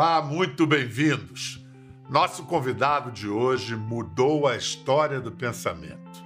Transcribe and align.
Olá, 0.00 0.22
muito 0.22 0.66
bem-vindos. 0.66 1.62
Nosso 2.08 2.44
convidado 2.44 3.12
de 3.12 3.28
hoje 3.28 3.76
mudou 3.76 4.48
a 4.48 4.56
história 4.56 5.20
do 5.20 5.30
pensamento. 5.30 6.24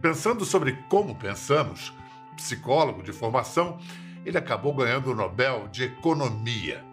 Pensando 0.00 0.44
sobre 0.44 0.74
como 0.88 1.16
pensamos, 1.16 1.92
psicólogo 2.36 3.02
de 3.02 3.12
formação, 3.12 3.80
ele 4.24 4.38
acabou 4.38 4.72
ganhando 4.72 5.10
o 5.10 5.14
Nobel 5.16 5.66
de 5.72 5.82
Economia. 5.82 6.84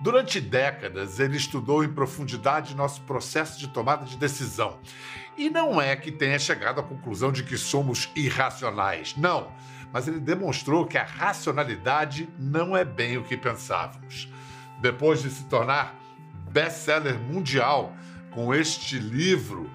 Durante 0.00 0.40
décadas, 0.40 1.20
ele 1.20 1.36
estudou 1.36 1.84
em 1.84 1.92
profundidade 1.92 2.74
nosso 2.74 3.02
processo 3.02 3.58
de 3.58 3.68
tomada 3.68 4.06
de 4.06 4.16
decisão. 4.16 4.78
E 5.36 5.50
não 5.50 5.78
é 5.78 5.94
que 5.94 6.10
tenha 6.10 6.38
chegado 6.38 6.80
à 6.80 6.82
conclusão 6.82 7.30
de 7.30 7.42
que 7.42 7.58
somos 7.58 8.10
irracionais, 8.16 9.14
não. 9.14 9.52
Mas 9.92 10.08
ele 10.08 10.20
demonstrou 10.20 10.86
que 10.86 10.96
a 10.96 11.04
racionalidade 11.04 12.30
não 12.38 12.74
é 12.74 12.82
bem 12.82 13.18
o 13.18 13.24
que 13.24 13.36
pensávamos. 13.36 14.26
Depois 14.80 15.22
de 15.22 15.30
se 15.30 15.44
tornar 15.44 15.94
best-seller 16.50 17.18
mundial 17.18 17.94
com 18.30 18.54
este 18.54 18.98
livro 18.98 19.70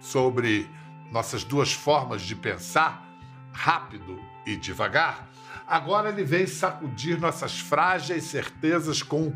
sobre 0.00 0.68
nossas 1.10 1.44
duas 1.44 1.72
formas 1.72 2.22
de 2.22 2.34
pensar, 2.34 3.06
rápido 3.52 4.20
e 4.44 4.56
devagar, 4.56 5.28
Agora 5.66 6.10
ele 6.10 6.22
vem 6.22 6.46
sacudir 6.46 7.18
nossas 7.18 7.58
frágeis 7.58 8.24
certezas 8.24 9.02
com 9.02 9.32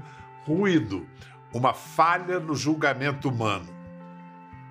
ruído, 0.47 1.05
uma 1.53 1.75
falha 1.75 2.39
no 2.39 2.55
julgamento 2.55 3.29
humano. 3.29 3.67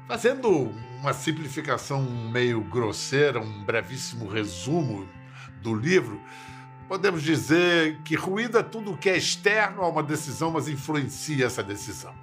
Fazendo 0.07 0.73
uma 1.01 1.11
simplificação 1.11 2.01
meio 2.01 2.61
grosseira, 2.61 3.41
um 3.41 3.63
brevíssimo 3.63 4.29
resumo 4.29 5.07
do 5.61 5.75
livro, 5.75 6.21
podemos 6.89 7.21
dizer 7.21 7.99
que 8.03 8.15
ruído 8.15 8.57
é 8.57 8.63
tudo 8.63 8.91
o 8.91 8.97
que 8.97 9.11
é 9.11 9.15
externo 9.15 9.83
a 9.83 9.87
uma 9.87 10.01
decisão, 10.01 10.49
mas 10.49 10.67
influencia 10.67 11.45
essa 11.45 11.63
decisão. 11.63 12.13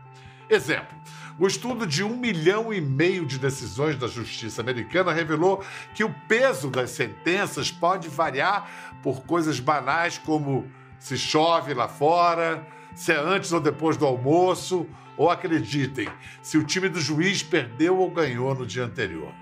Exemplo: 0.51 0.99
o 1.39 1.47
estudo 1.47 1.87
de 1.87 2.03
um 2.03 2.17
milhão 2.17 2.75
e 2.75 2.81
meio 2.81 3.25
de 3.25 3.39
decisões 3.39 3.97
da 3.97 4.09
justiça 4.09 4.61
americana 4.61 5.13
revelou 5.13 5.65
que 5.95 6.03
o 6.03 6.13
peso 6.27 6.69
das 6.69 6.91
sentenças 6.91 7.71
pode 7.71 8.09
variar 8.09 8.69
por 9.05 9.23
coisas 9.23 9.61
banais 9.61 10.19
como 10.19 10.69
se 10.99 11.17
chove 11.17 11.73
lá 11.73 11.87
fora, 11.87 12.67
se 12.93 13.13
é 13.13 13.17
antes 13.17 13.53
ou 13.53 13.61
depois 13.61 13.97
do 13.97 14.05
almoço, 14.05 14.89
ou 15.17 15.31
acreditem, 15.31 16.09
se 16.43 16.59
o 16.59 16.65
time 16.65 16.89
do 16.89 17.01
juiz 17.01 17.43
perdeu 17.43 17.99
ou 17.99 18.11
ganhou 18.11 18.53
no 18.55 18.67
dia 18.67 18.85
anterior. 18.85 19.33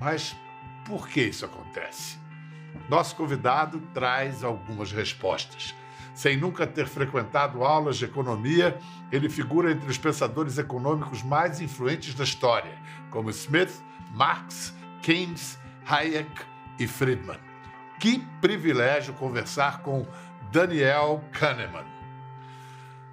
Mas 0.00 0.34
por 0.86 1.06
que 1.06 1.20
isso 1.20 1.44
acontece? 1.44 2.19
Nosso 2.88 3.14
convidado 3.16 3.80
traz 3.94 4.42
algumas 4.42 4.92
respostas. 4.92 5.74
Sem 6.14 6.36
nunca 6.36 6.66
ter 6.66 6.86
frequentado 6.86 7.62
aulas 7.62 7.96
de 7.96 8.04
economia, 8.04 8.78
ele 9.12 9.28
figura 9.28 9.70
entre 9.72 9.88
os 9.88 9.96
pensadores 9.96 10.58
econômicos 10.58 11.22
mais 11.22 11.60
influentes 11.60 12.14
da 12.14 12.24
história, 12.24 12.76
como 13.10 13.30
Smith, 13.30 13.82
Marx, 14.12 14.74
Keynes, 15.02 15.58
Hayek 15.86 16.30
e 16.78 16.86
Friedman. 16.86 17.38
Que 17.98 18.18
privilégio 18.40 19.14
conversar 19.14 19.82
com 19.82 20.06
Daniel 20.50 21.22
Kahneman. 21.32 21.86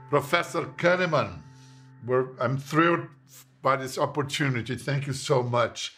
Professor 0.10 0.74
Kahneman, 0.78 1.44
I'm 2.40 2.58
thrilled 2.58 3.10
by 3.62 3.78
this 3.78 3.98
opportunity. 3.98 4.76
Thank 4.76 5.08
you 5.08 5.14
so 5.14 5.44
much. 5.44 5.96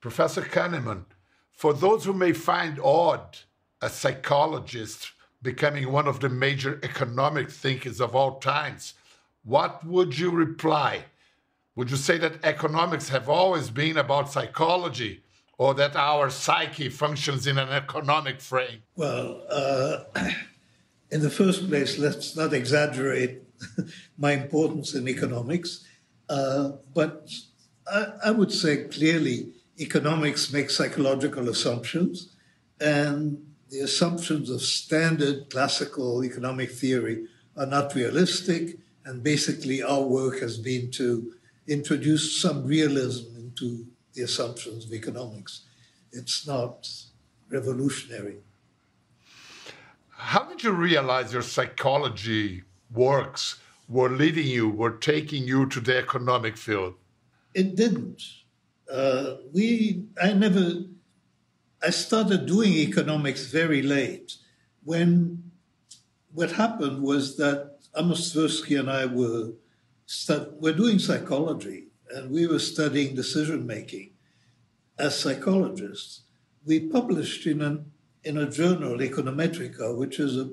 Professor 0.00 0.42
Kahneman, 0.42 1.04
for 1.52 1.72
those 1.72 2.04
who 2.04 2.12
may 2.12 2.32
find 2.32 2.80
odd 2.82 3.38
a 3.82 3.88
psychologist 3.88 5.12
becoming 5.42 5.90
one 5.90 6.06
of 6.06 6.20
the 6.20 6.28
major 6.28 6.78
economic 6.82 7.50
thinkers 7.50 8.00
of 8.00 8.14
all 8.14 8.38
times, 8.38 8.94
what 9.44 9.84
would 9.86 10.18
you 10.18 10.30
reply? 10.30 11.04
Would 11.76 11.90
you 11.90 11.96
say 11.96 12.18
that 12.18 12.44
economics 12.44 13.08
have 13.08 13.28
always 13.28 13.70
been 13.70 13.96
about 13.96 14.30
psychology 14.30 15.22
or 15.56 15.74
that 15.74 15.96
our 15.96 16.30
psyche 16.30 16.88
functions 16.88 17.46
in 17.46 17.58
an 17.58 17.68
economic 17.68 18.40
frame? 18.40 18.82
Well, 18.96 19.42
uh, 19.48 20.04
in 21.10 21.22
the 21.22 21.30
first 21.30 21.68
place, 21.68 21.98
let's 21.98 22.36
not 22.36 22.52
exaggerate 22.52 23.42
my 24.18 24.32
importance 24.32 24.94
in 24.94 25.08
economics, 25.08 25.86
uh, 26.28 26.72
but 26.94 27.30
I, 27.90 28.06
I 28.26 28.30
would 28.30 28.52
say 28.52 28.84
clearly 28.84 29.52
economics 29.80 30.52
makes 30.52 30.76
psychological 30.76 31.48
assumptions, 31.48 32.36
and 32.80 33.44
the 33.70 33.80
assumptions 33.80 34.50
of 34.50 34.60
standard 34.60 35.48
classical 35.50 36.24
economic 36.24 36.70
theory 36.70 37.26
are 37.56 37.66
not 37.66 37.94
realistic, 37.94 38.78
and 39.04 39.22
basically 39.22 39.82
our 39.82 40.02
work 40.02 40.40
has 40.40 40.58
been 40.58 40.90
to 40.90 41.32
introduce 41.66 42.40
some 42.40 42.66
realism 42.66 43.36
into 43.36 43.86
the 44.14 44.22
assumptions 44.22 44.84
of 44.84 44.92
economics. 44.92 45.62
It's 46.12 46.46
not 46.46 46.88
revolutionary. 47.48 48.38
How 50.10 50.44
did 50.44 50.62
you 50.62 50.72
realize 50.72 51.32
your 51.32 51.42
psychology 51.42 52.62
works 52.92 53.60
were 53.88 54.10
leading 54.10 54.46
you, 54.46 54.68
were 54.68 54.90
taking 54.90 55.44
you 55.44 55.66
to 55.66 55.80
the 55.80 55.96
economic 55.96 56.56
field? 56.56 56.94
It 57.54 57.76
didn't. 57.76 58.22
Uh, 58.90 59.36
we, 59.52 60.04
I 60.20 60.32
never 60.32 60.84
I 61.82 61.90
started 61.90 62.46
doing 62.46 62.72
economics 62.72 63.46
very 63.46 63.82
late. 63.82 64.36
When 64.84 65.50
what 66.32 66.52
happened 66.52 67.02
was 67.02 67.36
that 67.36 67.78
Amos 67.96 68.34
Tversky 68.34 68.78
and 68.78 68.90
I 68.90 69.06
were 69.06 69.52
were 70.60 70.72
doing 70.72 70.98
psychology, 70.98 71.84
and 72.14 72.30
we 72.30 72.46
were 72.46 72.58
studying 72.58 73.14
decision 73.14 73.66
making 73.66 74.10
as 74.98 75.18
psychologists. 75.18 76.22
We 76.66 76.80
published 76.80 77.46
in 77.46 77.62
an 77.62 77.92
in 78.22 78.36
a 78.36 78.50
journal, 78.50 78.98
Econometrica, 78.98 79.96
which 79.96 80.20
is 80.20 80.36
a 80.36 80.50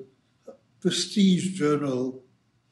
prestige 0.80 1.58
journal 1.58 2.22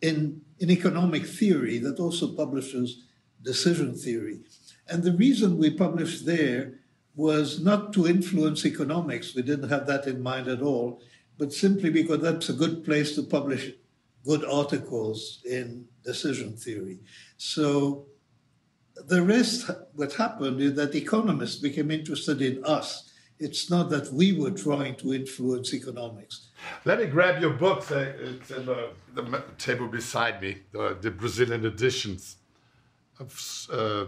in, 0.00 0.40
in 0.58 0.70
economic 0.70 1.26
theory 1.26 1.78
that 1.78 1.98
also 1.98 2.34
publishes 2.34 3.04
decision 3.42 3.94
theory. 3.94 4.40
And 4.88 5.02
the 5.02 5.12
reason 5.12 5.58
we 5.58 5.70
published 5.70 6.26
there 6.26 6.74
was 7.14 7.60
not 7.60 7.92
to 7.94 8.06
influence 8.06 8.66
economics. 8.66 9.34
We 9.34 9.42
didn't 9.42 9.70
have 9.70 9.86
that 9.86 10.06
in 10.06 10.22
mind 10.22 10.48
at 10.48 10.60
all, 10.60 11.00
but 11.38 11.52
simply 11.52 11.90
because 11.90 12.20
that's 12.20 12.48
a 12.48 12.52
good 12.52 12.84
place 12.84 13.14
to 13.14 13.22
publish 13.22 13.72
good 14.24 14.44
articles 14.44 15.40
in 15.44 15.86
decision 16.04 16.56
theory. 16.56 16.98
So 17.36 18.06
the 19.06 19.22
rest, 19.22 19.70
what 19.94 20.12
happened 20.14 20.60
is 20.60 20.74
that 20.74 20.94
economists 20.94 21.56
became 21.56 21.90
interested 21.90 22.42
in 22.42 22.64
us. 22.64 23.12
It's 23.38 23.70
not 23.70 23.90
that 23.90 24.12
we 24.12 24.32
were 24.32 24.50
trying 24.50 24.96
to 24.96 25.12
influence 25.12 25.74
economics. 25.74 26.48
Let 26.84 27.00
me 27.00 27.06
grab 27.06 27.40
your 27.40 27.52
book. 27.52 27.90
It's 27.90 28.50
in 28.50 28.66
the, 28.66 28.90
table 29.58 29.88
beside 29.88 30.40
me, 30.40 30.58
the, 30.72 30.96
the 31.00 31.10
Brazilian 31.10 31.64
editions 31.66 32.36
of 33.20 33.68
uh, 33.72 34.06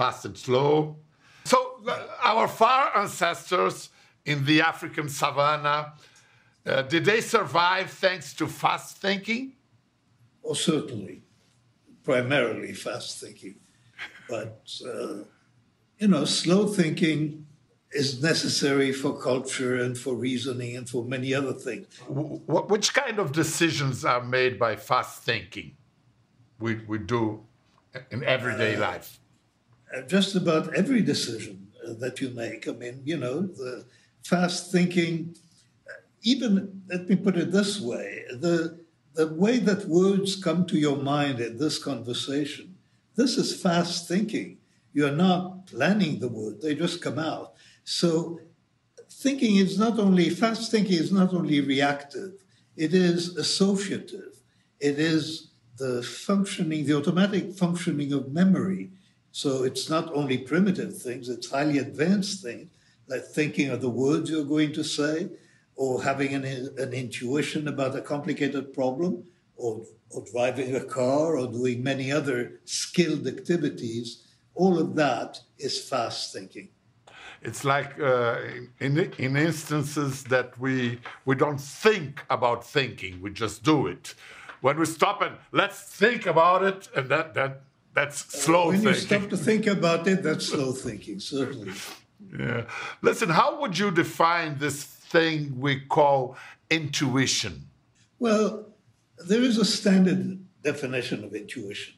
Fast 0.00 0.24
and 0.24 0.38
Slow, 0.38 0.96
so, 1.44 1.82
our 2.22 2.48
far 2.48 2.96
ancestors 2.96 3.90
in 4.24 4.46
the 4.46 4.62
African 4.62 5.10
savannah, 5.10 5.92
uh, 6.64 6.82
did 6.82 7.04
they 7.04 7.20
survive 7.20 7.90
thanks 7.90 8.32
to 8.34 8.46
fast 8.46 8.96
thinking? 8.96 9.56
Oh, 10.42 10.54
certainly, 10.54 11.20
primarily 12.02 12.72
fast 12.72 13.20
thinking. 13.20 13.56
But, 14.26 14.70
uh, 14.86 15.24
you 15.98 16.08
know, 16.08 16.24
slow 16.24 16.66
thinking 16.66 17.46
is 17.92 18.22
necessary 18.22 18.92
for 18.92 19.20
culture 19.20 19.76
and 19.82 19.98
for 19.98 20.14
reasoning 20.14 20.76
and 20.78 20.88
for 20.88 21.04
many 21.04 21.34
other 21.34 21.52
things. 21.52 21.86
which 22.08 22.94
kind 22.94 23.18
of 23.18 23.32
decisions 23.32 24.06
are 24.06 24.24
made 24.24 24.58
by 24.58 24.76
fast 24.76 25.24
thinking 25.24 25.76
we, 26.58 26.76
we 26.86 26.96
do 26.96 27.44
in 28.10 28.24
everyday 28.24 28.76
uh, 28.76 28.80
life? 28.80 29.19
Just 30.06 30.36
about 30.36 30.74
every 30.74 31.02
decision 31.02 31.66
uh, 31.86 31.94
that 31.94 32.20
you 32.20 32.30
make. 32.30 32.68
I 32.68 32.72
mean, 32.72 33.02
you 33.04 33.16
know, 33.16 33.42
the 33.42 33.84
fast 34.22 34.70
thinking, 34.70 35.34
uh, 35.88 35.92
even, 36.22 36.82
let 36.88 37.08
me 37.08 37.16
put 37.16 37.36
it 37.36 37.50
this 37.50 37.80
way, 37.80 38.24
the, 38.32 38.78
the 39.14 39.26
way 39.26 39.58
that 39.58 39.88
words 39.88 40.36
come 40.36 40.64
to 40.66 40.78
your 40.78 40.96
mind 40.96 41.40
in 41.40 41.58
this 41.58 41.78
conversation, 41.82 42.76
this 43.16 43.36
is 43.36 43.60
fast 43.60 44.06
thinking. 44.06 44.58
You're 44.92 45.10
not 45.10 45.66
planning 45.66 46.20
the 46.20 46.28
word, 46.28 46.60
they 46.60 46.74
just 46.74 47.02
come 47.02 47.18
out. 47.18 47.54
So 47.84 48.40
thinking 49.10 49.56
is 49.56 49.78
not 49.78 49.98
only, 49.98 50.30
fast 50.30 50.70
thinking 50.70 50.98
is 50.98 51.10
not 51.10 51.34
only 51.34 51.60
reactive, 51.60 52.34
it 52.76 52.94
is 52.94 53.36
associative. 53.36 54.40
It 54.78 54.98
is 54.98 55.50
the 55.76 56.02
functioning, 56.02 56.86
the 56.86 56.96
automatic 56.96 57.52
functioning 57.54 58.12
of 58.12 58.32
memory 58.32 58.90
so 59.32 59.64
it's 59.64 59.88
not 59.88 60.12
only 60.14 60.38
primitive 60.38 60.96
things, 60.96 61.28
it's 61.28 61.50
highly 61.50 61.78
advanced 61.78 62.42
things, 62.42 62.70
like 63.08 63.24
thinking 63.24 63.70
of 63.70 63.80
the 63.80 63.90
words 63.90 64.30
you're 64.30 64.44
going 64.44 64.72
to 64.72 64.84
say, 64.84 65.28
or 65.76 66.02
having 66.02 66.34
an, 66.34 66.44
an 66.44 66.92
intuition 66.92 67.68
about 67.68 67.96
a 67.96 68.00
complicated 68.00 68.74
problem, 68.74 69.24
or, 69.56 69.82
or 70.10 70.24
driving 70.32 70.74
a 70.74 70.84
car 70.84 71.38
or 71.38 71.46
doing 71.46 71.82
many 71.82 72.10
other 72.10 72.60
skilled 72.64 73.26
activities, 73.26 74.26
all 74.54 74.78
of 74.78 74.94
that 74.96 75.40
is 75.58 75.80
fast 75.80 76.32
thinking. 76.32 76.68
It's 77.42 77.64
like 77.64 77.98
uh, 77.98 78.38
in, 78.80 78.98
in 79.16 79.36
instances 79.36 80.24
that 80.24 80.58
we, 80.58 81.00
we 81.24 81.34
don't 81.34 81.60
think 81.60 82.22
about 82.28 82.66
thinking, 82.66 83.22
we 83.22 83.30
just 83.30 83.62
do 83.62 83.86
it. 83.86 84.14
When 84.60 84.78
we 84.78 84.84
stop 84.84 85.22
and 85.22 85.36
let's 85.52 85.80
think 85.80 86.26
about 86.26 86.62
it, 86.62 86.88
and 86.94 87.08
that, 87.08 87.32
that 87.34 87.62
that's 87.94 88.18
slow 88.18 88.68
when 88.68 88.76
thinking. 88.76 88.84
When 88.84 88.94
you 88.94 89.00
stop 89.00 89.30
to 89.30 89.36
think 89.36 89.66
about 89.66 90.06
it, 90.06 90.22
that's 90.22 90.46
slow 90.46 90.72
thinking, 90.72 91.20
certainly. 91.20 91.72
Yeah. 92.38 92.64
Listen, 93.02 93.30
how 93.30 93.60
would 93.60 93.78
you 93.78 93.90
define 93.90 94.58
this 94.58 94.84
thing 94.84 95.58
we 95.58 95.80
call 95.80 96.36
intuition? 96.70 97.66
Well, 98.18 98.66
there 99.18 99.42
is 99.42 99.58
a 99.58 99.64
standard 99.64 100.44
definition 100.62 101.24
of 101.24 101.34
intuition, 101.34 101.94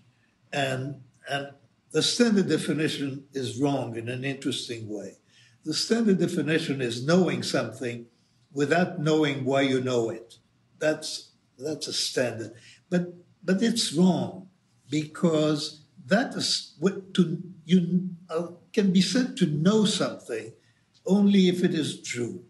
and 0.53 1.03
and 1.29 1.51
the 1.91 2.03
standard 2.03 2.49
definition 2.49 3.27
is 3.33 3.61
wrong 3.61 3.97
in 3.97 4.09
an 4.09 4.25
interesting 4.25 4.89
way. 4.89 5.19
The 5.65 5.75
standard 5.75 6.19
definition 6.19 6.81
is 6.81 7.07
knowing 7.07 7.43
something 7.43 8.07
without 8.53 8.99
knowing 8.99 9.45
why 9.45 9.63
you 9.63 9.81
know 9.81 10.11
it. 10.11 10.39
That's 10.79 11.31
that's 11.59 11.87
a 11.87 11.93
standard, 11.93 12.55
but 12.89 13.15
but 13.45 13.63
it's 13.63 13.93
wrong 13.93 14.49
because 14.91 15.82
that 16.07 16.35
is 16.35 16.75
what 16.79 17.15
to 17.15 17.43
you 17.65 18.11
uh, 18.29 18.49
can 18.73 18.93
be 18.93 19.01
said 19.01 19.37
to 19.37 19.47
know 19.47 19.85
something 19.85 20.53
only 21.07 21.49
if 21.49 21.63
it 21.65 21.75
is 21.75 22.01
true. 22.01 22.43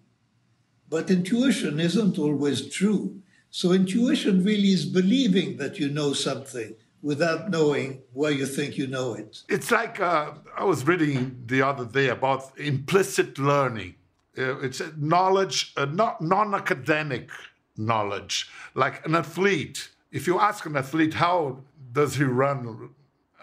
But 0.88 1.10
intuition 1.10 1.80
isn't 1.80 2.18
always 2.18 2.68
true. 2.68 3.22
So 3.50 3.72
intuition 3.72 4.44
really 4.44 4.72
is 4.72 4.84
believing 4.84 5.56
that 5.58 5.78
you 5.78 5.88
know 5.88 6.12
something 6.12 6.74
without 7.02 7.50
knowing 7.50 8.02
why 8.12 8.30
you 8.30 8.46
think 8.46 8.78
you 8.78 8.86
know 8.86 9.14
it. 9.14 9.42
It's 9.48 9.70
like 9.70 10.00
uh, 10.00 10.32
I 10.56 10.64
was 10.64 10.86
reading 10.86 11.42
the 11.46 11.62
other 11.62 11.84
day 11.84 12.08
about 12.08 12.56
implicit 12.58 13.38
learning. 13.38 13.96
Uh, 14.38 14.58
it's 14.60 14.80
knowledge, 14.96 15.74
uh, 15.76 15.84
not 15.84 16.22
non-academic 16.22 17.28
knowledge, 17.76 18.48
like 18.74 19.04
an 19.04 19.14
athlete. 19.14 19.90
If 20.10 20.26
you 20.26 20.38
ask 20.38 20.64
an 20.64 20.76
athlete 20.76 21.14
how 21.14 21.58
does 21.92 22.14
he 22.16 22.24
run 22.24 22.90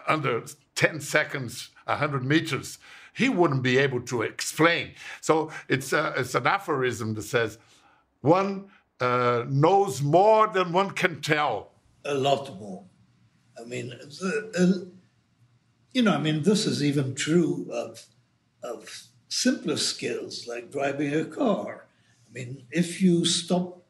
under 0.06 0.44
10 0.74 1.00
seconds, 1.00 1.70
100 1.84 2.24
meters, 2.24 2.78
he 3.14 3.28
wouldn't 3.28 3.62
be 3.62 3.78
able 3.78 4.00
to 4.02 4.22
explain. 4.22 4.92
So 5.20 5.50
it's, 5.68 5.92
a, 5.92 6.14
it's 6.16 6.34
an 6.34 6.46
aphorism 6.46 7.14
that 7.14 7.22
says 7.22 7.58
one 8.20 8.70
uh, 9.00 9.44
knows 9.48 10.02
more 10.02 10.46
than 10.48 10.72
one 10.72 10.90
can 10.90 11.20
tell. 11.20 11.72
A 12.04 12.14
lot 12.14 12.58
more. 12.58 12.84
I 13.60 13.64
mean, 13.64 13.92
uh, 13.92 14.68
you 15.92 16.02
know, 16.02 16.12
I 16.12 16.18
mean, 16.18 16.42
this 16.42 16.66
is 16.66 16.82
even 16.82 17.14
true 17.14 17.68
of, 17.72 18.06
of 18.62 19.08
simpler 19.28 19.76
skills 19.76 20.46
like 20.46 20.70
driving 20.70 21.14
a 21.14 21.24
car. 21.24 21.86
I 22.28 22.32
mean, 22.32 22.64
if 22.70 23.02
you 23.02 23.24
stop 23.24 23.82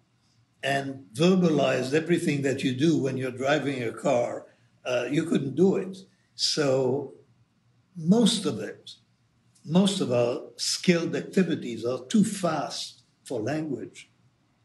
and 0.62 1.06
verbalize 1.14 1.94
everything 1.94 2.42
that 2.42 2.62
you 2.62 2.74
do 2.74 2.98
when 2.98 3.16
you're 3.16 3.30
driving 3.30 3.82
a 3.82 3.92
car, 3.92 4.46
uh, 4.84 5.06
you 5.10 5.24
couldn't 5.24 5.54
do 5.54 5.76
it. 5.76 5.98
So 6.34 7.14
most 7.96 8.46
of 8.46 8.60
it, 8.60 8.92
most 9.64 10.00
of 10.00 10.10
our 10.12 10.42
skilled 10.56 11.14
activities 11.14 11.84
are 11.84 12.04
too 12.06 12.24
fast 12.24 13.02
for 13.24 13.40
language. 13.40 14.10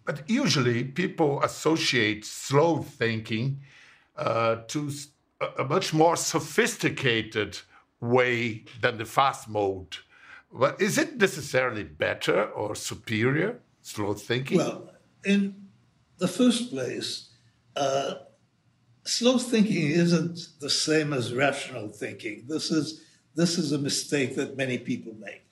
But 0.06 0.29
usually 0.29 0.83
people 0.83 1.41
associate 1.41 2.25
slow 2.25 2.77
thinking 2.77 3.62
uh, 4.15 4.57
to 4.67 4.91
a 5.57 5.63
much 5.63 5.94
more 5.94 6.15
sophisticated 6.15 7.59
way 8.00 8.65
than 8.81 8.97
the 8.97 9.06
fast 9.06 9.50
mode. 9.50 9.97
But 10.51 10.81
is 10.81 10.97
it 10.97 11.17
necessarily 11.17 11.83
better 11.83 12.45
or 12.45 12.75
superior, 12.75 13.59
slow 13.81 14.13
thinking? 14.13 14.57
Well, 14.57 14.91
in 15.25 15.67
the 16.17 16.27
first 16.27 16.69
place, 16.69 17.29
uh, 17.75 18.15
slow 19.06 19.38
thinking 19.38 19.92
isn't 19.92 20.50
the 20.60 20.69
same 20.69 21.13
as 21.13 21.34
rational 21.34 21.90
thinking. 21.90 22.44
This 22.48 22.72
is 22.72 23.02
this 23.36 23.57
is 23.57 23.72
a 23.72 23.78
mistake 23.78 24.36
that 24.36 24.57
many 24.57 24.78
people 24.78 25.13
make. 25.19 25.46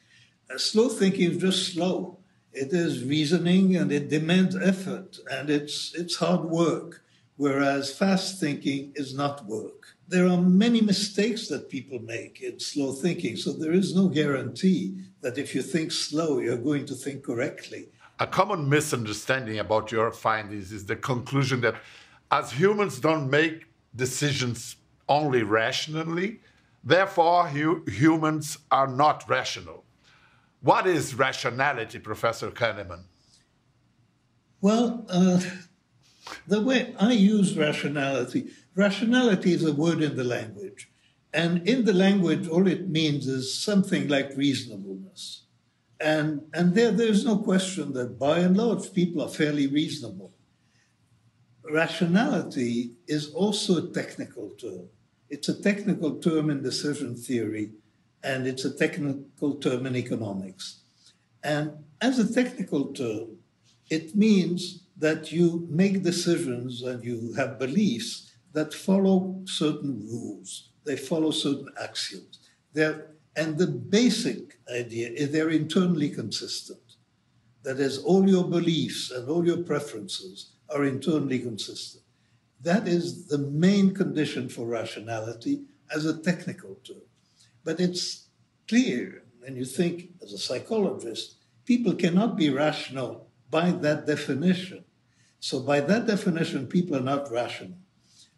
Uh, 0.50 0.58
slow 0.58 0.88
thinking 0.90 1.32
is 1.32 1.38
just 1.38 1.74
slow. 1.74 2.18
It 2.54 2.72
is 2.72 3.04
reasoning 3.04 3.76
and 3.76 3.92
it 3.92 4.10
demands 4.10 4.56
effort 4.56 5.20
and 5.32 5.50
it's 5.50 5.94
it's 5.96 6.16
hard 6.16 6.46
work, 6.46 7.04
whereas 7.38 7.94
fast 7.94 8.40
thinking 8.40 8.92
is 8.96 9.14
not 9.14 9.46
work. 9.46 9.96
There 10.08 10.28
are 10.28 10.38
many 10.38 10.82
mistakes 10.82 11.48
that 11.48 11.70
people 11.70 12.00
make 12.00 12.42
in 12.42 12.60
slow 12.60 12.92
thinking, 12.92 13.38
so 13.38 13.54
there 13.54 13.72
is 13.72 13.96
no 13.96 14.08
guarantee 14.08 14.96
that 15.22 15.38
if 15.38 15.56
you 15.56 15.62
think 15.62 15.92
slow, 15.92 16.40
you're 16.40 16.58
going 16.58 16.86
to 16.88 16.96
think 16.96 17.24
correctly. 17.24 17.88
A 18.20 18.28
common 18.28 18.70
misunderstanding 18.70 19.58
about 19.60 19.92
your 19.92 20.12
findings 20.12 20.72
is 20.72 20.86
the 20.86 20.96
conclusion 20.96 21.62
that 21.62 21.76
as 22.34 22.52
humans 22.54 23.00
don't 23.00 23.30
make 23.30 23.68
decisions 23.96 24.78
only 25.08 25.44
rationally, 25.44 26.40
therefore 26.84 27.48
hu 27.50 27.84
humans 27.88 28.58
are 28.72 28.88
not 28.88 29.24
rational. 29.30 29.84
What 30.62 30.88
is 30.88 31.14
rationality, 31.14 32.00
Professor 32.00 32.50
Kahneman? 32.50 33.04
Well, 34.62 35.06
uh, 35.10 35.42
the 36.48 36.62
way 36.62 36.96
I 37.00 37.12
use 37.12 37.56
rationality, 37.56 38.50
rationality 38.74 39.54
is 39.54 39.64
a 39.64 39.74
word 39.74 40.02
in 40.02 40.16
the 40.16 40.24
language. 40.24 40.90
And 41.36 41.68
in 41.68 41.86
the 41.86 41.94
language, 41.94 42.48
all 42.48 42.68
it 42.68 42.90
means 42.90 43.28
is 43.28 43.54
something 43.54 44.08
like 44.08 44.36
reasonableness. 44.36 45.44
And, 46.00 46.42
and 46.52 46.74
there, 46.74 46.92
there's 46.92 47.26
no 47.26 47.38
question 47.38 47.94
that 47.94 48.18
by 48.18 48.40
and 48.40 48.58
large, 48.58 48.92
people 48.92 49.22
are 49.22 49.30
fairly 49.30 49.68
reasonable 49.68 50.33
rationality 51.70 52.92
is 53.08 53.34
also 53.34 53.78
a 53.78 53.94
technical 53.94 54.50
term. 54.50 54.90
It's 55.30 55.50
a 55.50 55.62
technical 55.62 56.16
term 56.20 56.50
in 56.50 56.62
decision 56.62 57.16
theory, 57.16 57.72
and 58.24 58.46
it's 58.48 58.66
a 58.66 58.74
technical 58.74 59.56
term 59.56 59.86
in 59.86 59.96
economics. 59.96 60.80
And 61.44 61.84
as 62.02 62.20
a 62.20 62.34
technical 62.34 62.94
term, 62.94 63.38
it 63.90 64.16
means 64.16 64.84
that 64.98 65.32
you 65.32 65.68
make 65.70 66.04
decisions 66.04 66.82
and 66.82 67.04
you 67.04 67.34
have 67.34 67.60
beliefs 67.60 68.32
that 68.54 68.74
follow 68.74 69.42
certain 69.46 70.08
rules, 70.08 70.70
they 70.86 70.96
follow 70.96 71.32
certain 71.32 71.70
axioms. 71.82 72.40
They're, 72.74 73.08
and 73.36 73.58
the 73.58 73.68
basic 73.68 74.60
idea 74.72 75.10
is 75.10 75.32
they're 75.32 75.50
internally 75.50 76.10
consistent. 76.10 76.80
That 77.64 77.80
is, 77.80 77.98
all 77.98 78.30
your 78.30 78.44
beliefs 78.44 79.10
and 79.10 79.28
all 79.30 79.46
your 79.46 79.64
preferences 79.64 80.53
are 80.74 80.84
internally 80.84 81.40
consistent. 81.40 82.04
That 82.62 82.88
is 82.88 83.28
the 83.28 83.38
main 83.38 83.94
condition 83.94 84.50
for 84.50 84.66
rationality 84.66 85.64
as 85.94 86.06
a 86.06 86.18
technical 86.18 86.76
term. 86.76 87.02
But 87.64 87.80
it's 87.80 88.28
clear 88.68 89.24
when 89.40 89.56
you 89.56 89.66
think 89.66 90.10
as 90.22 90.34
a 90.34 90.38
psychologist, 90.38 91.36
people 91.66 91.94
cannot 91.94 92.38
be 92.38 92.50
rational 92.50 93.28
by 93.50 93.72
that 93.72 94.08
definition. 94.08 94.84
So, 95.40 95.60
by 95.60 95.82
that 95.82 96.08
definition, 96.08 96.68
people 96.68 96.96
are 96.96 97.02
not 97.02 97.30
rational. 97.30 97.78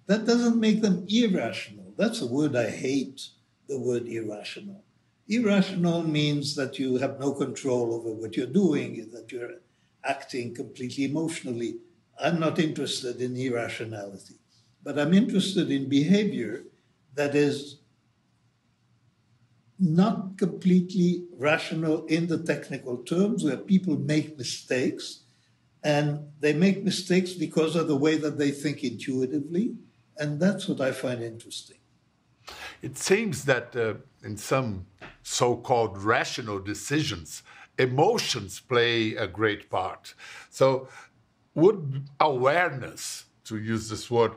That 0.07 0.25
doesn't 0.25 0.59
make 0.59 0.81
them 0.81 1.05
irrational. 1.07 1.93
That's 1.97 2.21
a 2.21 2.27
word 2.27 2.55
I 2.55 2.69
hate, 2.69 3.29
the 3.67 3.79
word 3.79 4.07
irrational. 4.07 4.83
Irrational 5.27 6.03
means 6.03 6.55
that 6.55 6.77
you 6.77 6.97
have 6.97 7.19
no 7.19 7.33
control 7.33 7.93
over 7.93 8.11
what 8.11 8.35
you're 8.35 8.45
doing, 8.47 9.09
that 9.11 9.31
you're 9.31 9.55
acting 10.03 10.53
completely 10.53 11.05
emotionally. 11.05 11.77
I'm 12.21 12.39
not 12.39 12.59
interested 12.59 13.21
in 13.21 13.35
irrationality, 13.35 14.35
but 14.83 14.97
I'm 14.97 15.13
interested 15.13 15.71
in 15.71 15.89
behavior 15.89 16.63
that 17.15 17.35
is 17.35 17.79
not 19.79 20.37
completely 20.37 21.25
rational 21.37 22.05
in 22.05 22.27
the 22.27 22.37
technical 22.37 22.97
terms, 22.97 23.43
where 23.43 23.57
people 23.57 23.97
make 23.97 24.37
mistakes, 24.37 25.23
and 25.83 26.19
they 26.39 26.53
make 26.53 26.83
mistakes 26.83 27.33
because 27.33 27.75
of 27.75 27.87
the 27.87 27.95
way 27.95 28.15
that 28.17 28.37
they 28.37 28.51
think 28.51 28.83
intuitively, 28.83 29.75
and 30.17 30.39
that's 30.39 30.67
what 30.67 30.79
I 30.79 30.91
find 30.91 31.21
interesting. 31.21 31.77
It 32.81 32.97
seems 32.97 33.45
that 33.45 33.75
uh, 33.75 33.95
in 34.23 34.37
some 34.37 34.85
so 35.23 35.57
called 35.57 35.97
rational 35.97 36.59
decisions, 36.59 37.43
emotions 37.77 38.59
play 38.59 39.15
a 39.15 39.27
great 39.27 39.69
part. 39.69 40.13
So 40.49 40.87
would 41.55 42.07
awareness, 42.19 43.25
to 43.45 43.57
use 43.57 43.89
this 43.89 44.11
word, 44.11 44.33